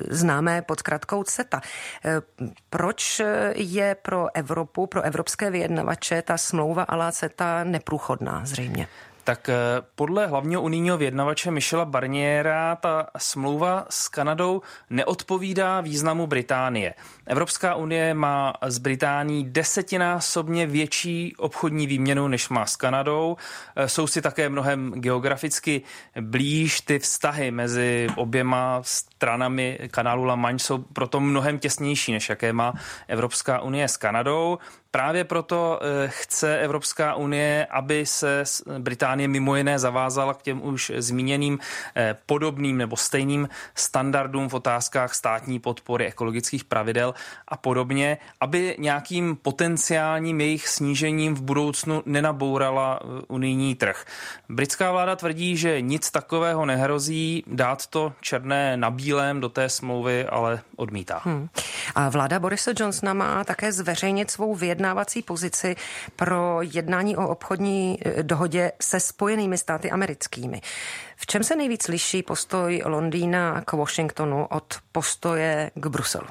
[0.09, 1.61] známé pod zkratkou CETA.
[2.05, 2.21] Eh,
[2.69, 3.21] proč
[3.55, 8.87] je pro Evropu, pro evropské vyjednavače ta smlouva ala CETA neprůchodná zřejmě?
[9.29, 9.49] Tak
[9.95, 16.93] podle hlavního unijního vyjednavače Michela Barniera ta smlouva s Kanadou neodpovídá významu Británie.
[17.25, 23.37] Evropská unie má s Británií desetinásobně větší obchodní výměnu, než má s Kanadou.
[23.75, 25.81] E, jsou si také mnohem geograficky
[26.21, 26.81] blíž.
[26.81, 28.81] Ty vztahy mezi oběma
[29.19, 32.73] stranami kanálu La Manche jsou proto mnohem těsnější, než jaké má
[33.07, 34.57] Evropská unie s Kanadou.
[34.91, 38.43] Právě proto e, chce Evropská unie, aby se
[38.79, 41.59] Británie mimo jiné zavázala k těm už zmíněným
[41.95, 47.13] e, podobným nebo stejným standardům v otázkách státní podpory ekologických pravidel
[47.47, 54.05] a podobně, aby nějakým potenciálním jejich snížením v budoucnu nenabourala uh, unijní trh.
[54.49, 60.25] Britská vláda tvrdí, že nic takového nehrozí, dát to černé na bílém do té smlouvy,
[60.25, 61.21] ale odmítá.
[61.23, 61.49] Hmm.
[61.95, 65.75] A vláda Borise Johnsona má také zveřejnit svou vyjednávací pozici
[66.15, 70.61] pro jednání o obchodní eh, dohodě se spojenými státy americkými.
[71.15, 76.27] V čem se nejvíc liší postoj Londýna k Washingtonu od postoje k Bruselu?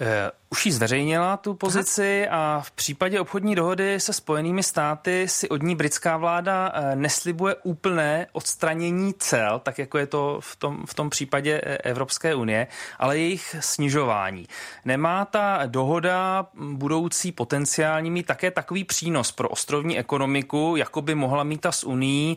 [0.00, 5.48] Eh, už ji zveřejnila tu pozici a v případě obchodní dohody se spojenými státy si
[5.48, 10.86] od ní britská vláda eh, neslibuje úplné odstranění cel, tak jako je to v tom,
[10.86, 12.66] v tom případě eh, Evropské unie,
[12.98, 14.46] ale jejich snižování.
[14.84, 21.44] Nemá ta dohoda budoucí potenciální mít také takový přínos pro ostrovní ekonomiku, jako by mohla
[21.44, 22.36] mít ta s Unii.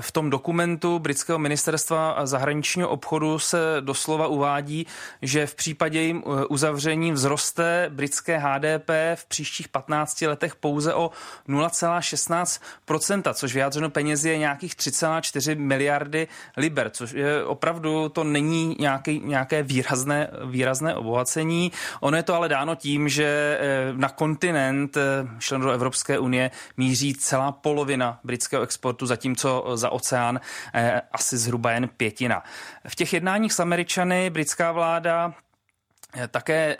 [0.00, 4.86] V tom dokumentu britského ministerstva zahraničního obchodu se doslova uvádí,
[5.22, 11.10] že v případě jim uzavření vzroste roste britské HDP v příštích 15 letech pouze o
[11.48, 19.20] 0,16%, což vyjádřeno penězi je nějakých 3,4 miliardy liber, což je opravdu, to není nějaký,
[19.24, 21.72] nějaké výrazné, výrazné obohacení.
[22.00, 25.02] Ono je to ale dáno tím, že eh, na kontinent eh,
[25.38, 30.40] člen do Evropské unie míří celá polovina britského exportu, zatímco za oceán
[30.74, 32.42] eh, asi zhruba jen pětina.
[32.88, 35.43] V těch jednáních s Američany britská vláda Eh,
[36.28, 36.76] také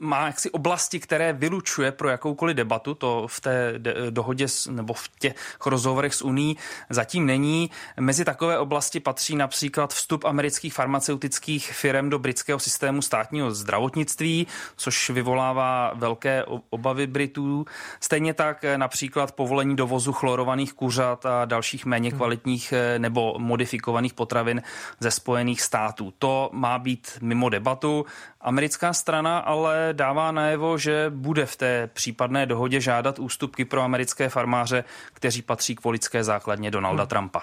[0.00, 3.74] má jaksi oblasti, které vylučuje pro jakoukoliv debatu, to v té
[4.10, 5.34] dohodě nebo v těch
[5.66, 6.56] rozhovorech s Uní
[6.90, 7.70] zatím není.
[8.00, 14.46] Mezi takové oblasti patří například vstup amerických farmaceutických firm do britského systému státního zdravotnictví,
[14.76, 17.64] což vyvolává velké obavy Britů.
[18.00, 24.14] Stejně tak eh, například povolení dovozu chlorovaných kuřat a dalších méně kvalitních eh, nebo modifikovaných
[24.14, 24.62] potravin
[25.00, 26.14] ze Spojených států.
[26.18, 28.06] To má být mimo debatu.
[28.40, 34.28] Americká strana ale dává najevo, že bude v té případné dohodě žádat ústupky pro americké
[34.28, 37.08] farmáře, kteří patří k volické základně Donalda hmm.
[37.08, 37.42] Trumpa.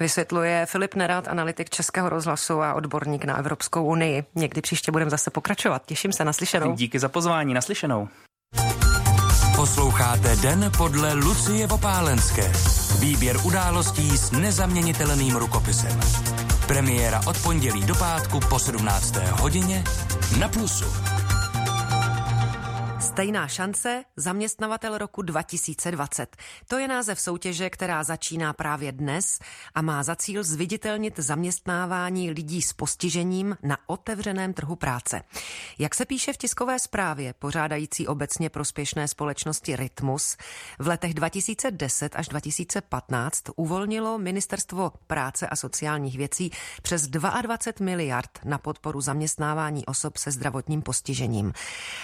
[0.00, 4.24] Vysvětluje Filip Nerad, analytik Českého rozhlasu a odborník na Evropskou unii.
[4.34, 5.82] Někdy příště budeme zase pokračovat.
[5.86, 6.74] Těším se naslyšenou.
[6.74, 8.08] Díky za pozvání, naslyšenou.
[9.56, 12.52] Posloucháte Den podle Lucie Vopálenské.
[13.00, 16.00] Výběr událostí s nezaměnitelným rukopisem.
[16.66, 19.14] Premiéra od pondělí do pátku po 17.
[19.16, 19.84] hodině
[20.38, 20.84] na Plusu.
[23.14, 26.36] Stejná šance, zaměstnavatel roku 2020.
[26.68, 29.38] To je název soutěže, která začíná právě dnes
[29.74, 35.22] a má za cíl zviditelnit zaměstnávání lidí s postižením na otevřeném trhu práce.
[35.78, 40.36] Jak se píše v tiskové zprávě pořádající obecně prospěšné společnosti Rytmus,
[40.78, 46.50] v letech 2010 až 2015 uvolnilo Ministerstvo práce a sociálních věcí
[46.82, 51.52] přes 22 miliard na podporu zaměstnávání osob se zdravotním postižením.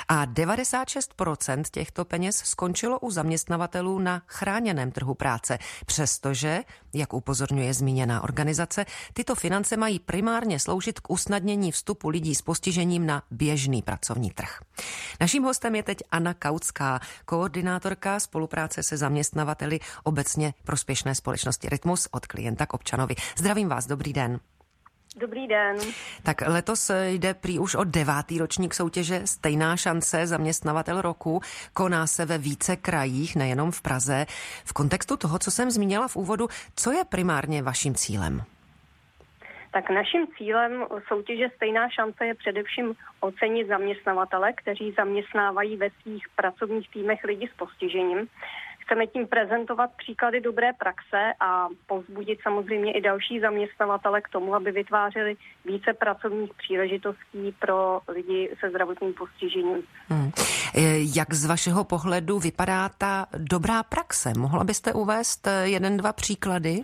[0.08, 6.60] A 96 26% těchto peněz skončilo u zaměstnavatelů na chráněném trhu práce, přestože,
[6.94, 13.06] jak upozorňuje zmíněná organizace, tyto finance mají primárně sloužit k usnadnění vstupu lidí s postižením
[13.06, 14.60] na běžný pracovní trh.
[15.20, 22.26] Naším hostem je teď Anna Kautská, koordinátorka spolupráce se zaměstnavateli obecně prospěšné společnosti Rytmus od
[22.26, 23.14] klienta k občanovi.
[23.38, 24.40] Zdravím vás, dobrý den.
[25.16, 25.76] Dobrý den.
[26.22, 31.40] Tak letos jde prý už o devátý ročník soutěže Stejná šance zaměstnavatel roku.
[31.72, 34.26] Koná se ve více krajích, nejenom v Praze.
[34.64, 38.42] V kontextu toho, co jsem zmínila v úvodu, co je primárně vaším cílem?
[39.72, 46.90] Tak naším cílem soutěže Stejná šance je především ocenit zaměstnavatele, kteří zaměstnávají ve svých pracovních
[46.90, 48.28] týmech lidi s postižením.
[48.90, 54.72] Chceme tím prezentovat příklady dobré praxe a povzbudit samozřejmě i další zaměstnavatele k tomu, aby
[54.72, 59.82] vytvářeli více pracovních příležitostí pro lidi se zdravotním postižením.
[60.08, 60.30] Hmm.
[61.16, 64.32] Jak z vašeho pohledu vypadá ta dobrá praxe?
[64.38, 66.82] Mohla byste uvést jeden, dva příklady?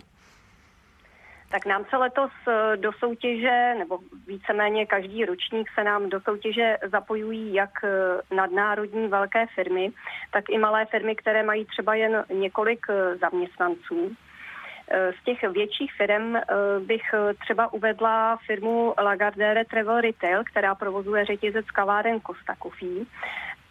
[1.49, 6.77] Tak nám se letos eh, do soutěže, nebo víceméně každý ročník se nám do soutěže
[6.91, 9.91] zapojují jak eh, nadnárodní velké firmy,
[10.31, 14.15] tak i malé firmy, které mají třeba jen několik eh, zaměstnanců.
[15.21, 16.35] Z těch větších firm
[16.79, 17.01] bych
[17.39, 23.05] třeba uvedla firmu Lagardère Travel Retail, která provozuje řetězec kaváren Costa Coffee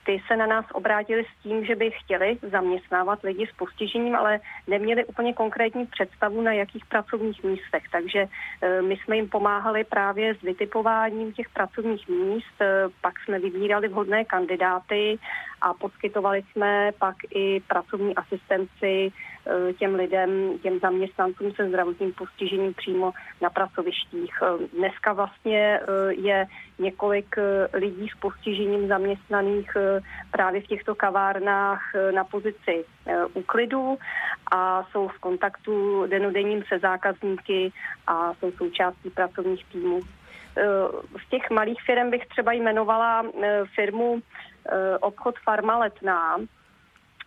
[0.07, 4.41] ty se na nás obrátili s tím, že by chtěli zaměstnávat lidi s postižením, ale
[4.67, 7.83] neměli úplně konkrétní představu na jakých pracovních místech.
[7.93, 8.27] Takže
[8.63, 13.89] e, my jsme jim pomáhali právě s vytipováním těch pracovních míst, e, pak jsme vybírali
[13.89, 15.19] vhodné kandidáty
[15.67, 19.13] a poskytovali jsme pak i pracovní asistenci
[19.49, 24.35] Eh, těm lidem, těm zaměstnancům se zdravotním postižením přímo na pracovištích.
[24.43, 26.47] Eh, dneska vlastně eh, je
[26.79, 27.37] několik
[27.73, 29.77] lidí s postižením zaměstnaných
[30.31, 32.85] právě v těchto kavárnách na pozici
[33.35, 33.99] úklidu
[34.51, 37.73] a jsou v kontaktu denodenním se zákazníky
[38.07, 40.01] a jsou součástí pracovních týmů.
[41.27, 43.25] Z těch malých firm bych třeba jmenovala
[43.75, 44.23] firmu
[45.01, 46.39] obchod Farma Letná,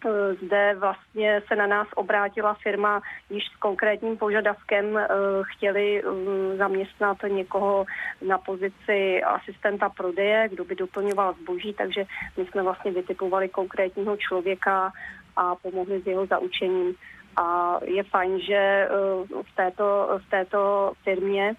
[0.06, 4.98] Eh, zde vlastně se na nás obrátila firma již s konkrétním požadavkem.
[4.98, 5.08] Eh,
[5.44, 7.86] chtěli eh, zaměstnat někoho
[8.28, 12.06] na pozici asistenta prodeje, kdo by doplňoval zboží, takže
[12.38, 14.92] my jsme vlastně vytipovali konkrétního člověka
[15.36, 16.96] a pomohli s jeho zaučením.
[17.36, 18.88] A je fajn, že
[19.32, 21.56] v této, v této firmě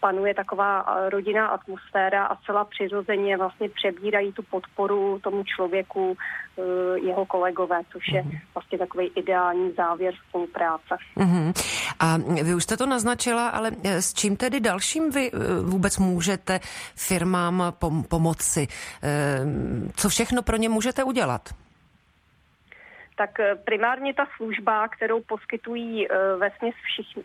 [0.00, 7.26] panuje taková rodinná atmosféra a celá přirozeně vlastně přebírají tu podporu tomu člověku, e, jeho
[7.26, 8.32] kolegové, což je mhm.
[8.54, 10.96] vlastně takový ideální závěr spolupráce.
[11.16, 11.52] Mm-hmm.
[12.00, 15.30] A vy už jste to naznačila, ale s čím tedy dalším vy
[15.62, 16.60] vůbec můžete
[16.96, 18.68] firmám pom- pomoci?
[19.96, 21.48] Co všechno pro ně můžete udělat?
[23.20, 26.50] Tak primárně ta služba, kterou poskytují ve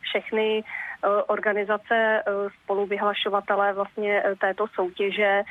[0.01, 0.63] všechny
[1.05, 2.23] Eh, organizace eh,
[2.63, 5.43] spoluvyhlašovatelé vlastně eh, této soutěže,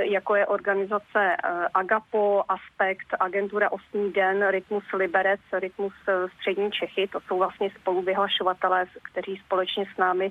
[0.00, 1.36] jako je organizace
[1.74, 5.92] Agapo, Aspekt, Agentura Osmý den, Rytmus Liberec, Rytmus
[6.36, 7.08] Střední Čechy.
[7.08, 10.30] To jsou vlastně spoluvyhlašovatelé, kteří společně s námi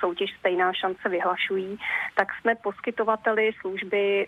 [0.00, 1.78] soutěž Stejná šance vyhlašují.
[2.14, 4.26] Tak jsme poskytovateli služby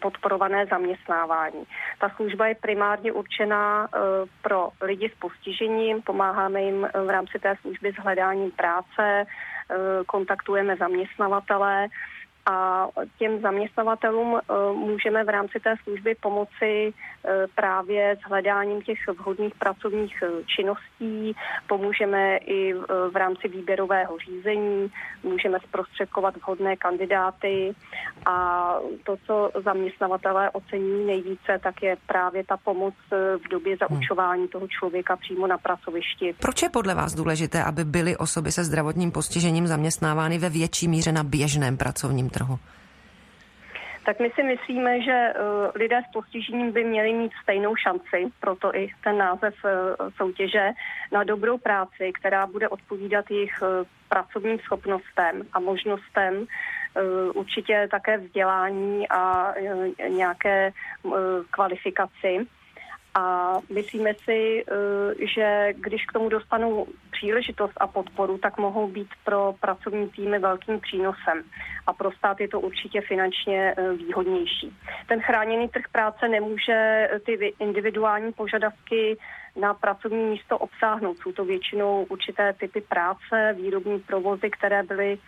[0.00, 1.64] podporované zaměstnávání.
[2.00, 3.98] Ta služba je primárně určená eh,
[4.42, 9.24] pro lidi s postižením, pomáháme jim v rámci té služby s hledáním práce, eh,
[10.06, 11.88] kontaktujeme zaměstnavatele
[12.46, 18.98] a těm zaměstnavatelům eh, můžeme v rámci té služby pomoci eh, právě s hledáním těch
[19.18, 22.74] vhodných pracovních eh, činností, pomůžeme i
[23.10, 24.90] v rámci výběrového řízení,
[25.22, 27.74] můžeme zprostředkovat vhodné kandidáty
[28.26, 28.68] a
[29.04, 33.88] to, co zaměstnavatelé ocení nejvíce, tak je právě ta pomoc v době hmm.
[33.88, 36.34] zaučování toho člověka přímo na pracovišti.
[36.40, 41.12] Proč je podle vás důležité, aby byly osoby se zdravotním postižením zaměstnávány ve větší míře
[41.12, 42.58] na běžném pracovním trhu?
[44.04, 48.76] Tak my si myslíme, že uh, lidé s postižením by měli mít stejnou šanci, proto
[48.76, 49.70] i ten název uh,
[50.16, 50.70] soutěže,
[51.12, 53.68] na dobrou práci, která bude odpovídat jejich uh,
[54.08, 56.46] pracovním schopnostem a možnostem,
[57.34, 59.54] určitě také vzdělání a
[60.08, 60.72] nějaké
[61.50, 62.46] kvalifikaci.
[63.14, 69.08] A myslíme si, eh, že když k tomu dostanou příležitost a podporu, tak mohou být
[69.24, 71.42] pro pracovní týmy velkým přínosem.
[71.86, 74.76] A pro stát je to určitě finančně eh, výhodnější.
[75.06, 79.16] Ten chráněný trh práce nemůže eh, ty individuální požadavky
[79.56, 81.18] na pracovní místo obsáhnout.
[81.18, 85.18] Jsou to většinou určité typy práce, výrobní provozy, které byly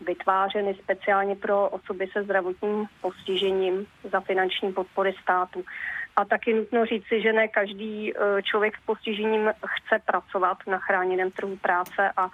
[0.00, 5.64] vytvářeny speciálně pro osoby se zdravotním postižením za finanční podpory státu.
[6.16, 11.30] A taky nutno říci, že ne každý eh, člověk s postižením chce pracovat na chráněném
[11.30, 12.28] trhu práce a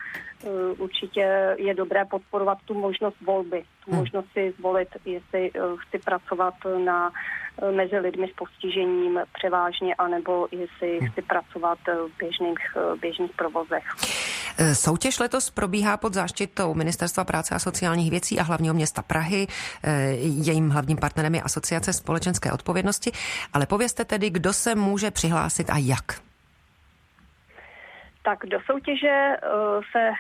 [0.79, 4.01] určitě je dobré podporovat tu možnost volby, tu hmm.
[4.01, 7.11] možnost si zvolit, jestli eh, chci pracovat na
[7.77, 11.11] mezi lidmi s postižením převážně, anebo jestli hmm.
[11.11, 13.85] chci pracovat v běžných, běžných provozech.
[14.59, 19.47] Eh, soutěž letos probíhá pod záštitou Ministerstva práce a sociálních věcí a hlavního města Prahy.
[19.83, 23.13] Eh, jejím hlavním partnerem je Asociace společenské odpovědnosti.
[23.53, 26.32] Ale povězte tedy, kdo se může přihlásit a jak.
[28.23, 29.39] Tak do soutěže eh,
[29.93, 30.13] se eh,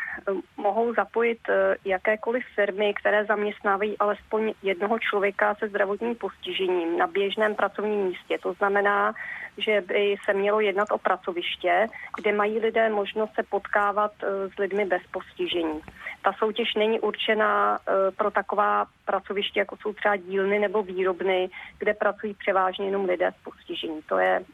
[0.56, 7.54] mohou zapojit eh, jakékoliv firmy, které zaměstnávají alespoň jednoho člověka se zdravotním postižením na běžném
[7.54, 8.38] pracovním místě.
[8.42, 9.14] To znamená,
[9.58, 11.86] že by se mělo jednat o pracoviště,
[12.16, 14.12] kde mají lidé možnost se potkávat
[14.54, 15.80] s lidmi bez postižení.
[16.24, 17.78] Ta soutěž není určená
[18.16, 23.44] pro taková pracoviště, jako jsou třeba dílny nebo výrobny, kde pracují převážně jenom lidé s
[23.44, 24.02] postižením.
[24.02, 24.44] To je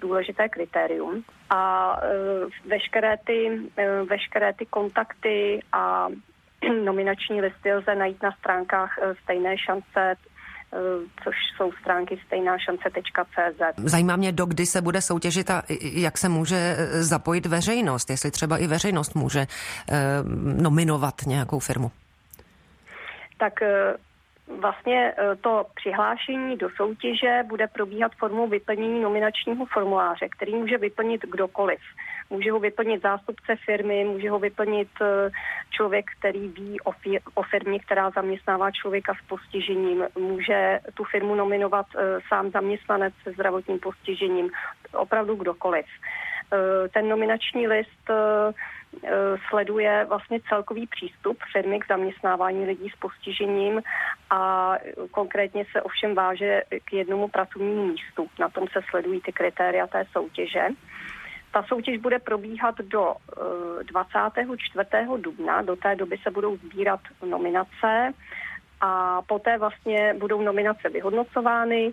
[0.00, 1.24] důležité kritérium.
[1.50, 1.96] A
[2.66, 6.08] veškeré ty, eh, veškeré ty kontakty a
[6.84, 10.16] nominační listy lze najít na stránkách eh, stejné šance eh,
[11.24, 13.60] což jsou stránky stejná šance.cz.
[13.76, 18.58] Zajímá mě, do kdy se bude soutěžit a jak se může zapojit veřejnost, jestli třeba
[18.58, 19.46] i veřejnost může
[20.62, 21.90] nominovat nějakou firmu.
[23.38, 23.60] Tak
[24.60, 31.80] Vlastně to přihlášení do soutěže bude probíhat formou vyplnění nominačního formuláře, který může vyplnit kdokoliv.
[32.30, 35.30] Může ho vyplnit zástupce firmy, může ho vyplnit e,
[35.70, 40.04] člověk, který ví o, fir- o firmě, která zaměstnává člověka s postižením.
[40.18, 44.50] Může tu firmu nominovat e, sám zaměstnanec se zdravotním postižením,
[44.92, 45.86] opravdu kdokoliv.
[46.92, 48.10] Ten nominační list
[49.04, 53.82] Eh, sleduje vlastně celkový přístup firmy k zaměstnávání lidí s postižením
[54.30, 54.74] a
[55.10, 58.26] konkrétně se ovšem váže k jednomu pracovnímu místu.
[58.38, 60.66] Na tom se sledují ty kritéria té soutěže.
[61.52, 63.14] Ta soutěž bude probíhat do
[63.82, 64.88] 24.
[64.92, 68.12] Eh, dubna, do té doby se budou sbírat nominace
[68.80, 71.92] a poté vlastně budou nominace vyhodnocovány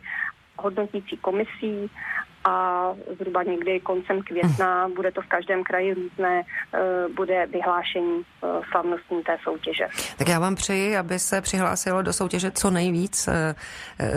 [0.58, 1.92] hodnotící komisí
[2.44, 2.88] a
[3.18, 6.42] zhruba někdy koncem května, bude to v každém kraji různé,
[6.74, 6.80] eh,
[7.16, 9.88] bude vyhlášení eh, slavnostní té soutěže.
[10.18, 13.56] Tak já vám přeji, aby se přihlásilo do soutěže co nejvíc eh,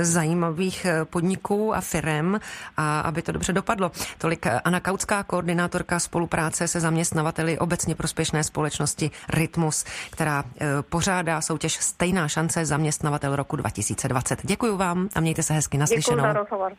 [0.05, 2.41] zajímavých podniků a firem
[2.77, 3.91] a aby to dobře dopadlo.
[4.19, 10.45] Tolik Anna Kautská, koordinátorka spolupráce se zaměstnavateli obecně prospěšné společnosti Rytmus, která
[10.91, 14.39] pořádá soutěž Stejná šance zaměstnavatel roku 2020.
[14.43, 16.17] Děkuji vám a mějte se hezky naslyšenou.
[16.17, 16.73] Děkuji za rozhovor.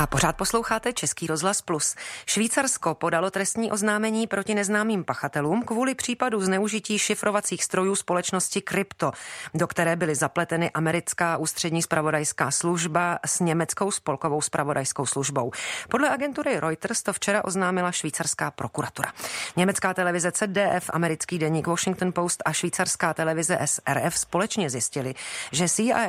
[0.00, 1.94] A pořád posloucháte Český rozhlas Plus.
[2.26, 9.12] Švýcarsko podalo trestní oznámení proti neznámým pachatelům kvůli případu zneužití šifrovacích strojů společnosti Krypto,
[9.54, 15.52] do které byly zapleteny americká ústřední spravodajská služba s německou spolkovou spravodajskou službou.
[15.88, 19.12] Podle agentury Reuters to včera oznámila švýcarská prokuratura.
[19.56, 25.14] Německá televize CDF, americký deník Washington Post a švýcarská televize SRF společně zjistili,
[25.52, 26.08] že CIA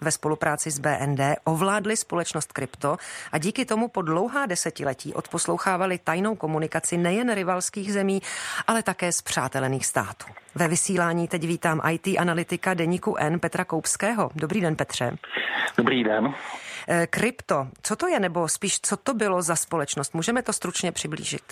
[0.00, 2.96] ve spolupráci s BND ovládly společnost Krypto
[3.32, 8.22] a díky tomu po dlouhá desetiletí odposlouchávali tajnou komunikaci nejen rivalských zemí,
[8.66, 10.26] ale také z přátelených států.
[10.54, 14.30] Ve vysílání teď vítám IT analytika deníku N Petra Koupského.
[14.34, 15.16] Dobrý den, Petře.
[15.76, 16.34] Dobrý den.
[16.88, 20.14] Eh, krypto, co to je, nebo spíš co to bylo za společnost?
[20.14, 21.42] Můžeme to stručně přiblížit?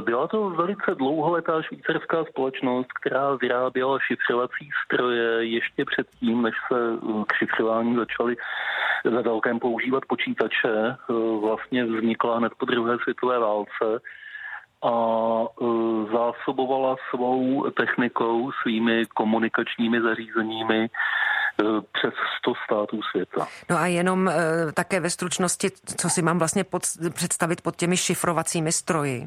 [0.00, 6.74] Byla to velice dlouholetá švýcarská společnost, která vyráběla šifrovací stroje ještě předtím, než se
[7.26, 8.36] k šifrování začaly
[9.04, 10.72] ve velkém používat počítače.
[10.86, 10.96] Eh,
[11.40, 14.00] vlastně vznikla hned po druhé světové válce
[14.82, 14.94] a
[15.62, 15.66] eh,
[16.12, 20.88] zásobovala svou technikou, svými komunikačními zařízeními
[21.92, 23.46] přes 100 států světa.
[23.70, 24.30] No a jenom
[24.74, 26.82] také ve stručnosti, co si mám vlastně pod,
[27.14, 29.26] představit pod těmi šifrovacími stroji?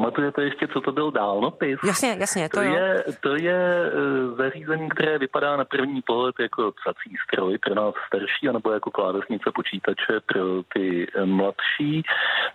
[0.00, 1.78] Pamatujete ještě, co to byl dálnopis?
[1.86, 2.74] Jasně, jasně, to, to jo.
[2.74, 3.04] je.
[3.20, 3.90] To je e,
[4.36, 9.50] zařízení, které vypadá na první pohled jako psací stroj pro nás starší, anebo jako klávesnice
[9.54, 12.02] počítače pro ty e, mladší.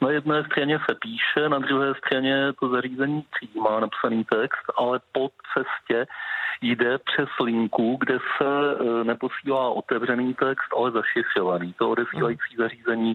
[0.02, 5.30] Na jedné straně se píše, na druhé straně to zařízení přijímá napsaný text, ale po
[5.54, 6.08] cestě
[6.62, 11.74] jde přes linku, kde se e, neposílá otevřený text, ale zašifrovaný.
[11.74, 13.14] To odesílající zařízení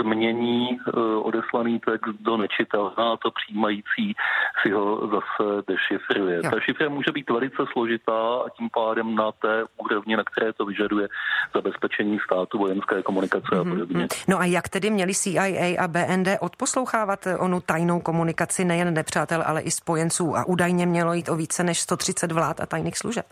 [0.00, 0.78] změní
[1.22, 4.14] odeslaný text do nečitelná a to přijímající
[4.62, 6.42] si ho zase dešifruje.
[6.42, 10.64] Ta šifra může být velice složitá a tím pádem na té úrovni, na které to
[10.64, 11.08] vyžaduje
[11.54, 13.60] zabezpečení státu, vojenské komunikace mm-hmm.
[13.60, 13.98] a mhm, podobně.
[13.98, 14.08] Mhm.
[14.28, 19.60] No a jak tedy měli CIA a BND odposlouchávat onu tajnou komunikaci nejen nepřátel, ale
[19.60, 23.26] i spojenců a údajně mělo jít o více než 130 20 vlád a tajných služeb.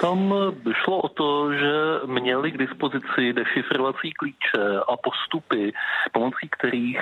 [0.00, 0.34] Tam
[0.84, 1.72] šlo o to, že
[2.06, 5.72] měli k dispozici dešifrovací klíče a postupy,
[6.12, 7.00] pomocí kterých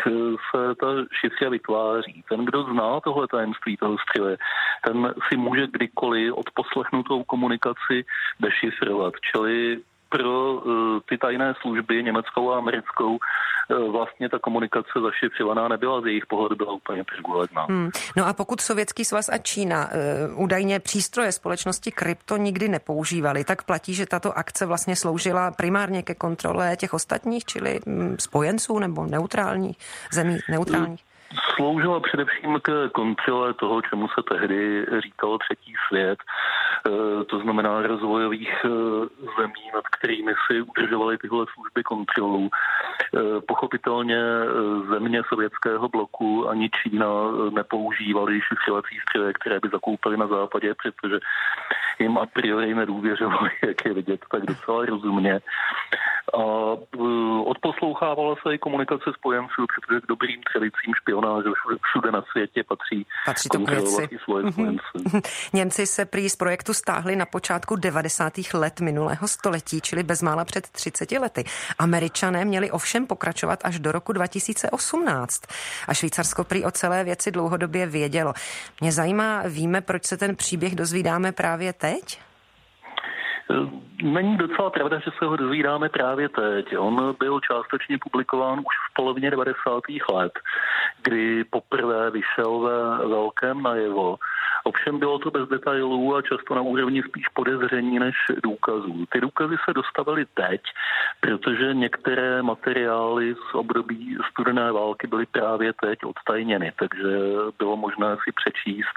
[0.50, 0.86] se ta
[1.20, 2.24] šifra vytváří.
[2.28, 4.36] Ten, kdo zná tohle tajemství toho stroje,
[4.84, 8.04] ten si může kdykoliv od poslechnutou komunikaci
[8.40, 9.14] dešifrovat.
[9.32, 9.78] Čili
[10.10, 10.62] pro
[11.08, 13.18] ty tajné služby německou a americkou
[13.90, 17.64] vlastně ta komunikace zašifřovaná nebyla, z jejich pohledu byla úplně průhledná.
[17.68, 17.90] Hmm.
[18.16, 19.88] No a pokud Sovětský svaz a Čína
[20.34, 26.02] uh, údajně přístroje společnosti krypto nikdy nepoužívali, tak platí, že tato akce vlastně sloužila primárně
[26.02, 29.78] ke kontrole těch ostatních, čili um, spojenců nebo neutrálních
[30.12, 31.09] zemí, neutrálních?
[31.38, 38.64] Sloužila především k kontrole toho, čemu se tehdy říkalo třetí svět, e, to znamená rozvojových
[38.64, 38.68] e,
[39.40, 42.48] zemí, nad kterými si udržovaly tyhle služby kontrolu.
[42.48, 44.20] E, pochopitelně
[44.88, 47.06] země sovětského bloku ani Čína
[47.50, 51.18] nepoužívali šifřovací stroje, které by zakoupili na západě, protože
[52.00, 55.40] jim a priori nedůvěřovali, jak je vidět, tak docela rozumně.
[56.34, 56.42] A
[57.44, 61.48] odposlouchávala se i komunikace spojenců, protože k dobrým tradicím špionáže
[61.82, 63.58] všude na světě patří, patří to
[64.24, 64.52] svoje mhm.
[64.52, 65.20] spojenci.
[65.52, 68.32] Němci se prý z projektu stáhli na počátku 90.
[68.54, 71.44] let minulého století, čili bezmála před 30 lety.
[71.78, 75.42] Američané měli ovšem pokračovat až do roku 2018.
[75.88, 78.32] A Švýcarsko prý o celé věci dlouhodobě vědělo.
[78.80, 81.89] Mě zajímá, víme, proč se ten příběh dozvídáme právě teď?
[84.02, 86.78] Není docela pravda, že se ho dozvídáme právě teď.
[86.78, 89.64] On byl částečně publikován už v polovině 90.
[90.12, 90.32] let,
[91.02, 94.16] kdy poprvé vyšel ve velkém najevo.
[94.64, 99.06] Ovšem bylo to bez detailů a často na úrovni spíš podezření než důkazů.
[99.12, 100.60] Ty důkazy se dostavily teď,
[101.20, 107.08] protože některé materiály z období studené války byly právě teď odtajněny, takže
[107.58, 108.94] bylo možné si přečíst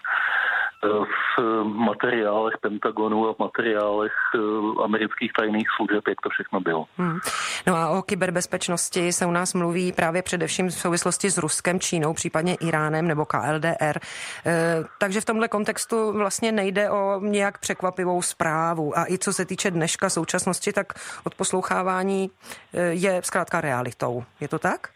[0.83, 6.85] v materiálech Pentagonu a v materiálech eh, amerických tajných služeb, jak to všechno bylo.
[6.97, 7.19] Hmm.
[7.67, 12.13] No a o kyberbezpečnosti se u nás mluví právě především v souvislosti s Ruskem, Čínou,
[12.13, 13.99] případně Iránem nebo KLDR.
[14.45, 18.97] Eh, takže v tomhle kontextu vlastně nejde o nějak překvapivou zprávu.
[18.97, 22.31] A i co se týče dneška současnosti, tak odposlouchávání
[22.73, 24.23] eh, je zkrátka realitou.
[24.39, 24.87] Je to tak?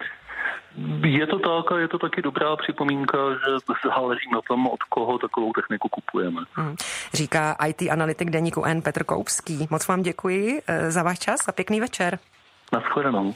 [1.06, 5.18] Je to tak a je to taky dobrá připomínka, že záleží na tom, od koho
[5.18, 6.42] takovou techniku kupujeme.
[6.54, 6.76] Hmm.
[7.14, 9.68] Říká IT analytik deníku N Petr Koupský.
[9.70, 12.20] Moc vám děkuji eh, za váš čas a pěkný večer.
[12.74, 13.34] Naschledanou.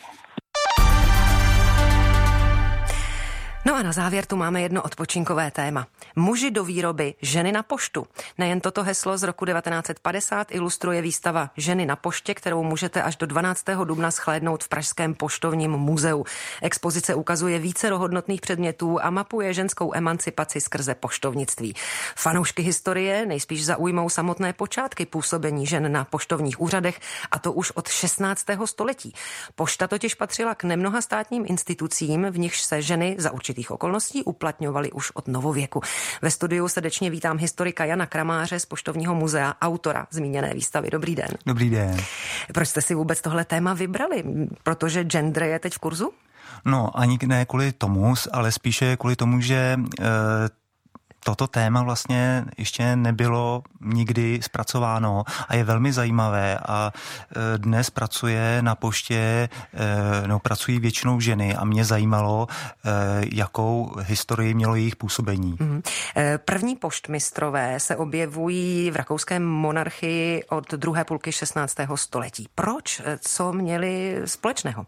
[3.82, 5.88] A na závěr tu máme jedno odpočinkové téma.
[6.16, 8.08] Muži do výroby, ženy na poštu.
[8.38, 13.26] Nejen toto heslo z roku 1950 ilustruje výstava Ženy na poště, kterou můžete až do
[13.26, 13.66] 12.
[13.84, 16.26] dubna schlédnout v Pražském poštovním muzeu.
[16.62, 21.74] Expozice ukazuje více hodnotných předmětů a mapuje ženskou emancipaci skrze poštovnictví.
[22.16, 27.00] Fanoušky historie nejspíš zaujmou samotné počátky působení žen na poštovních úřadech,
[27.32, 28.46] a to už od 16.
[28.66, 29.14] století.
[29.56, 34.24] Pošta totiž patřila k nemnoha státním institucím, v nichž se ženy za určitý určitých okolností
[34.24, 35.82] uplatňovali už od novověku.
[36.22, 40.90] Ve studiu srdečně vítám historika Jana Kramáře z Poštovního muzea, autora zmíněné výstavy.
[40.92, 41.32] Dobrý den.
[41.46, 41.98] Dobrý den.
[42.54, 44.24] Proč jste si vůbec tohle téma vybrali?
[44.64, 46.12] Protože gender je teď v kurzu?
[46.66, 50.06] No, ani ne kvůli tomu, ale spíše kvůli tomu, že e,
[51.24, 58.62] toto téma vlastně ještě nebylo nikdy zpracováno a je velmi zajímavé a e, dnes pracuje
[58.62, 59.50] na poště,
[60.28, 65.56] no pracují většinou ženy a mě zajímalo, e, jakou historii mělo jejich působení.
[65.60, 65.82] Mm.
[66.46, 71.76] První poštmistrové se objevují v rakouské monarchii od druhé půlky 16.
[71.96, 72.48] století.
[72.56, 73.02] Proč?
[73.22, 74.86] Co měli společného?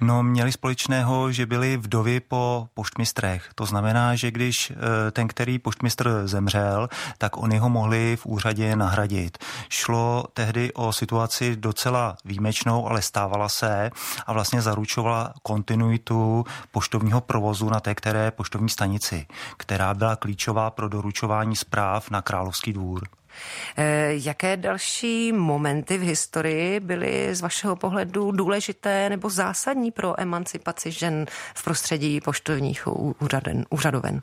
[0.00, 3.48] No, měli společného, že byli vdovy po poštmistrech.
[3.54, 6.88] To znamená, že když eh, ten, který poštmistr zemřel,
[7.18, 9.38] tak oni ho mohli v úřadě nahradit.
[9.68, 13.90] Šlo tehdy o situaci docela výjimečnou, ale stávala se
[14.26, 19.26] a vlastně zaručovala kontinuitu poštovního provozu na té které poštovní stanici,
[19.56, 23.19] která byla klíčová pro doručování zpráv na Královský dvůr.
[23.76, 30.90] Eh, jaké další momenty v historii byly z vašeho pohledu důležité nebo zásadní pro emancipaci
[30.90, 32.88] žen v prostředí poštovních
[33.20, 34.22] úřaden, úřadoven?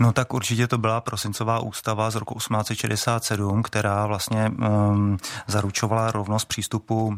[0.00, 6.44] No tak určitě to byla prosincová ústava z roku 1867, která vlastně um, zaručovala rovnost
[6.44, 7.14] přístupu uh,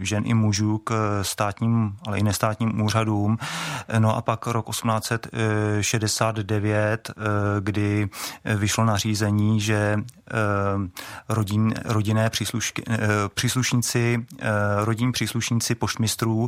[0.00, 3.38] žen i mužů k státním, ale i nestátním úřadům.
[3.98, 7.14] No a pak rok 1869, uh,
[7.60, 8.08] kdy
[8.44, 9.96] vyšlo nařízení, že
[10.32, 10.36] Eh,
[11.28, 12.98] rodin, rodinné příslušky, eh,
[13.34, 14.48] příslušníci, eh,
[14.84, 16.46] rodin příslušníci poštmistrů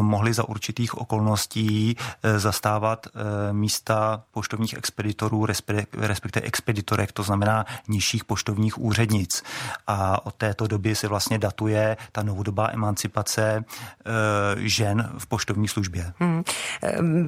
[0.00, 1.96] mohli za určitých okolností
[2.36, 3.06] zastávat
[3.52, 5.46] místa poštovních expeditorů,
[5.98, 9.42] respektive expeditorek, to znamená nižších poštovních úřednic.
[9.86, 13.64] A od této doby se vlastně datuje ta novodobá emancipace
[14.56, 16.12] žen v poštovní službě.
[16.18, 16.44] Hmm.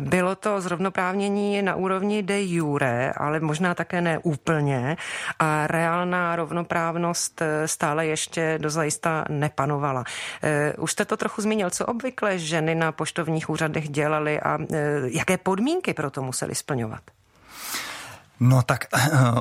[0.08, 4.96] Bylo to zrovnoprávnění na úrovni de jure, ale možná také ne úplně.
[5.38, 10.04] A reálně reálná rovnoprávnost stále ještě dozajista nepanovala.
[10.78, 14.58] Už jste to trochu zmínil, co obvykle ženy na poštovních úřadech dělaly a
[15.04, 17.15] jaké podmínky pro to museli splňovat?
[18.40, 18.84] No tak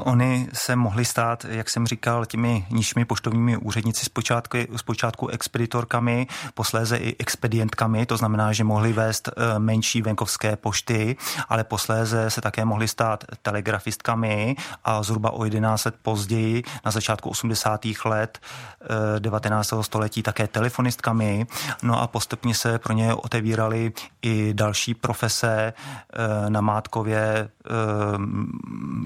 [0.04, 6.98] oni se mohli stát, jak jsem říkal, těmi nižšími poštovními úředníci zpočátku, zpočátku expeditorkami, posléze
[6.98, 11.16] i expedientkami, to znamená, že mohli vést eh, menší venkovské pošty,
[11.50, 17.30] ale posléze se také mohli stát telegrafistkami a zhruba o 11 let později, na začátku
[17.30, 17.82] 80.
[18.06, 18.40] let
[19.20, 19.74] 19.
[19.74, 21.48] Eh, století také telefonistkami.
[21.84, 27.50] No a postupně se pro ně otevíraly i další profese eh, na Mátkově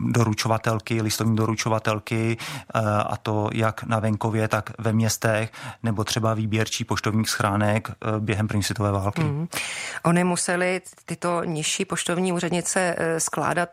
[0.05, 5.51] doručovatelky, listovní doručovatelky eh, a to jak na venkově, tak ve městech,
[5.84, 9.23] nebo třeba výběrčí poštovních schránek eh, během první světové války.
[9.23, 9.47] Mm.
[10.03, 13.69] Oni museli tyto nižší poštovní úřednice eh, skládat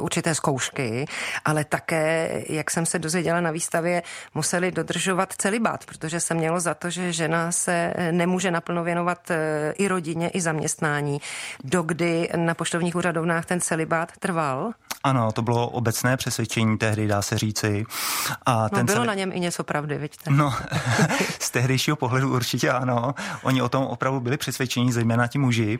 [0.00, 1.06] určité zkoušky,
[1.44, 4.02] ale také, jak jsem se dozvěděla na výstavě,
[4.34, 9.30] museli dodržovat celibát, protože se mělo za to, že žena se nemůže naplno věnovat
[9.74, 11.20] i rodině, i zaměstnání.
[11.64, 14.72] Dokdy na poštovních úřadovnách ten celibát trval?
[15.04, 17.84] Ano, to bylo obecné přesvědčení tehdy, dá se říci.
[18.46, 19.06] A no, ten bylo celý...
[19.06, 20.30] na něm i něco pravdy, vidíte?
[20.30, 20.54] No,
[21.38, 23.14] z tehdejšího pohledu určitě ano.
[23.42, 25.78] Oni o tom opravdu byli přesvědčení, zejména ti muži,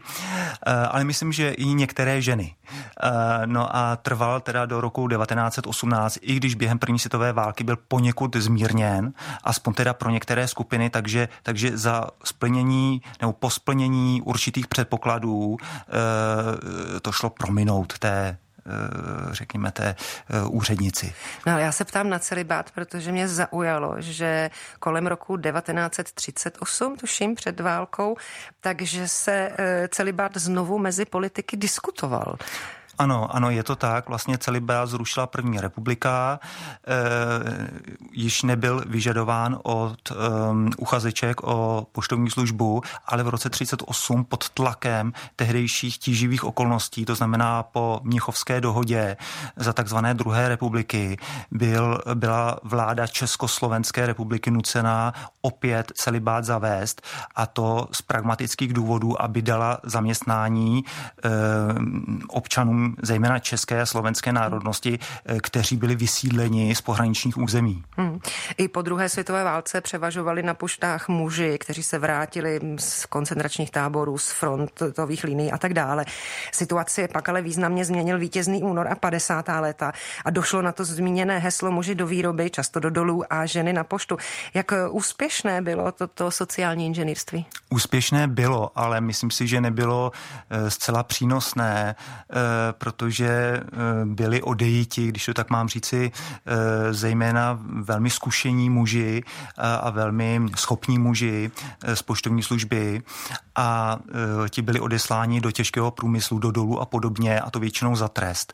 [0.67, 2.55] eh, ale myslím, že i některé ženy.
[3.03, 7.77] Eh, no a trval teda do roku 1918, i když během první světové války byl
[7.89, 9.13] poněkud zmírněn,
[9.45, 17.01] aspoň teda pro některé skupiny, takže, takže za splnění nebo po splnění určitých předpokladů eh,
[17.01, 18.39] to šlo prominout té
[19.31, 19.89] řekněme, té
[20.31, 21.15] eh, úřednici.
[21.47, 27.61] No já se ptám na celibát, protože mě zaujalo, že kolem roku 1938, tuším, před
[27.61, 28.17] válkou,
[28.61, 32.37] takže se eh, celibát znovu mezi politiky diskutoval.
[32.99, 34.09] Ano, ano, je to tak.
[34.09, 36.41] Vlastně celý BA zrušila první republika,
[36.87, 36.95] e,
[38.13, 40.15] již nebyl vyžadován od e,
[40.77, 47.63] uchazeček o poštovní službu, ale v roce 38 pod tlakem tehdejších tíživých okolností, to znamená
[47.63, 49.17] po Mnichovské dohodě
[49.57, 51.17] za takzvané druhé republiky,
[51.51, 57.03] byl, byla vláda Československé republiky nucená opět celibát zavést
[57.35, 61.31] a to z pragmatických důvodů, aby dala zaměstnání e,
[62.29, 67.85] občanům zejména české a slovenské národnosti, eh, kteří byli vysídleni z pohraničních území.
[67.97, 68.21] Hmm.
[68.57, 74.19] I po druhé světové válce převažovali na poštách muži, kteří se vrátili z koncentračních táborů,
[74.19, 76.05] z frontových liní a tak dále.
[76.53, 79.49] Situaci pak ale významně změnil vítězný únor a 50.
[79.61, 79.93] léta
[80.25, 83.85] a došlo na to zmíněné heslo muži do výroby, často do dolů a ženy na
[83.85, 84.17] poštu.
[84.55, 87.47] Jak úspěšné bylo toto sociální inženýrství?
[87.71, 90.13] Úspěšné bylo, ale myslím si, že nebylo
[90.51, 92.35] eh, zcela přínosné eh,
[92.79, 93.65] protože eh,
[94.05, 96.13] byli odejiti, když to tak mám říci,
[96.47, 99.23] eh, zejména velmi zkušení muži
[99.57, 101.51] a velmi schopní muži
[101.85, 103.03] eh, z poštovní služby
[103.55, 103.99] a
[104.51, 108.53] ti byli odesláni do těžkého průmyslu, do dolů a podobně a to většinou za trest,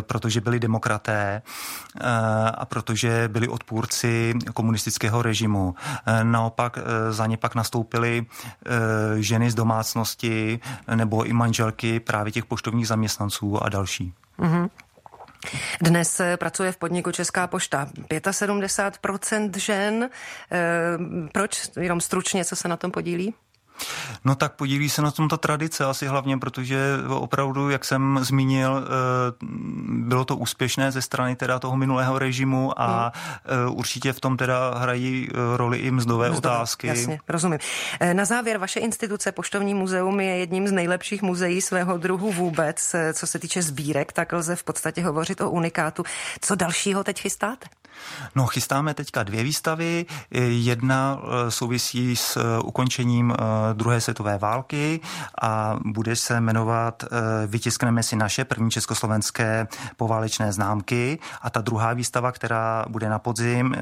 [0.00, 1.42] protože byli demokraté
[2.54, 5.74] a protože byli odpůrci komunistického režimu.
[6.22, 6.78] Naopak
[7.10, 8.26] za ně pak nastoupily
[9.16, 10.60] ženy z domácnosti
[10.94, 14.14] nebo i manželky právě těch poštovních zaměstnanců a další.
[14.38, 14.70] Mm-hmm.
[15.80, 20.10] Dnes eh, pracuje v podniku Česká pošta 75% žen.
[20.52, 20.58] Eh,
[21.32, 21.70] proč?
[21.80, 23.34] Jenom stručně, co se na tom podílí?
[24.24, 28.84] No tak podílí se na tom ta tradice asi hlavně, protože opravdu, jak jsem zmínil,
[28.84, 29.46] eh,
[29.88, 33.12] bylo to úspěšné ze strany teda toho minulého režimu a
[33.44, 33.76] hmm.
[33.76, 36.86] určitě v tom teda hrají eh, roli i mzdové, mzdové otázky.
[36.86, 37.58] Jasně, rozumím.
[38.12, 42.94] Na závěr, vaše instituce Poštovní muzeum je jedním z nejlepších muzeí svého druhu vůbec.
[43.12, 46.04] Co se týče sbírek, tak lze v podstatě hovořit o unikátu.
[46.40, 47.66] Co dalšího teď chystáte?
[48.34, 50.06] No, chystáme teďka dvě výstavy.
[50.48, 55.00] Jedna eh, souvisí s eh, ukončením eh, druhé světové války
[55.42, 57.04] a bude se jmenovat
[57.46, 63.74] Vytiskneme si naše první československé poválečné známky a ta druhá výstava, která bude na podzim,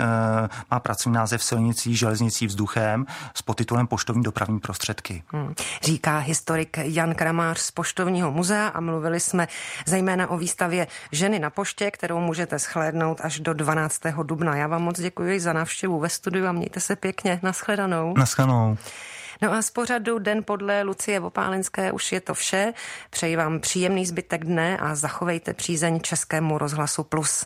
[0.70, 5.22] má pracovní název Silnicí, železnicí, vzduchem s podtitulem Poštovní dopravní prostředky.
[5.32, 5.54] Hmm.
[5.82, 9.48] Říká historik Jan Kramář z Poštovního muzea a mluvili jsme
[9.86, 14.56] zejména o výstavě Ženy na poště, kterou můžete shlédnout až do 12 dubna.
[14.56, 17.40] Já vám moc děkuji za návštěvu ve studiu a mějte se pěkně.
[17.42, 18.14] Naschledanou.
[18.16, 18.76] Naschledanou.
[19.42, 22.72] No a z pořadu Den podle Lucie Vopálenské už je to vše.
[23.10, 27.40] Přeji vám příjemný zbytek dne a zachovejte přízeň Českému rozhlasu Plus.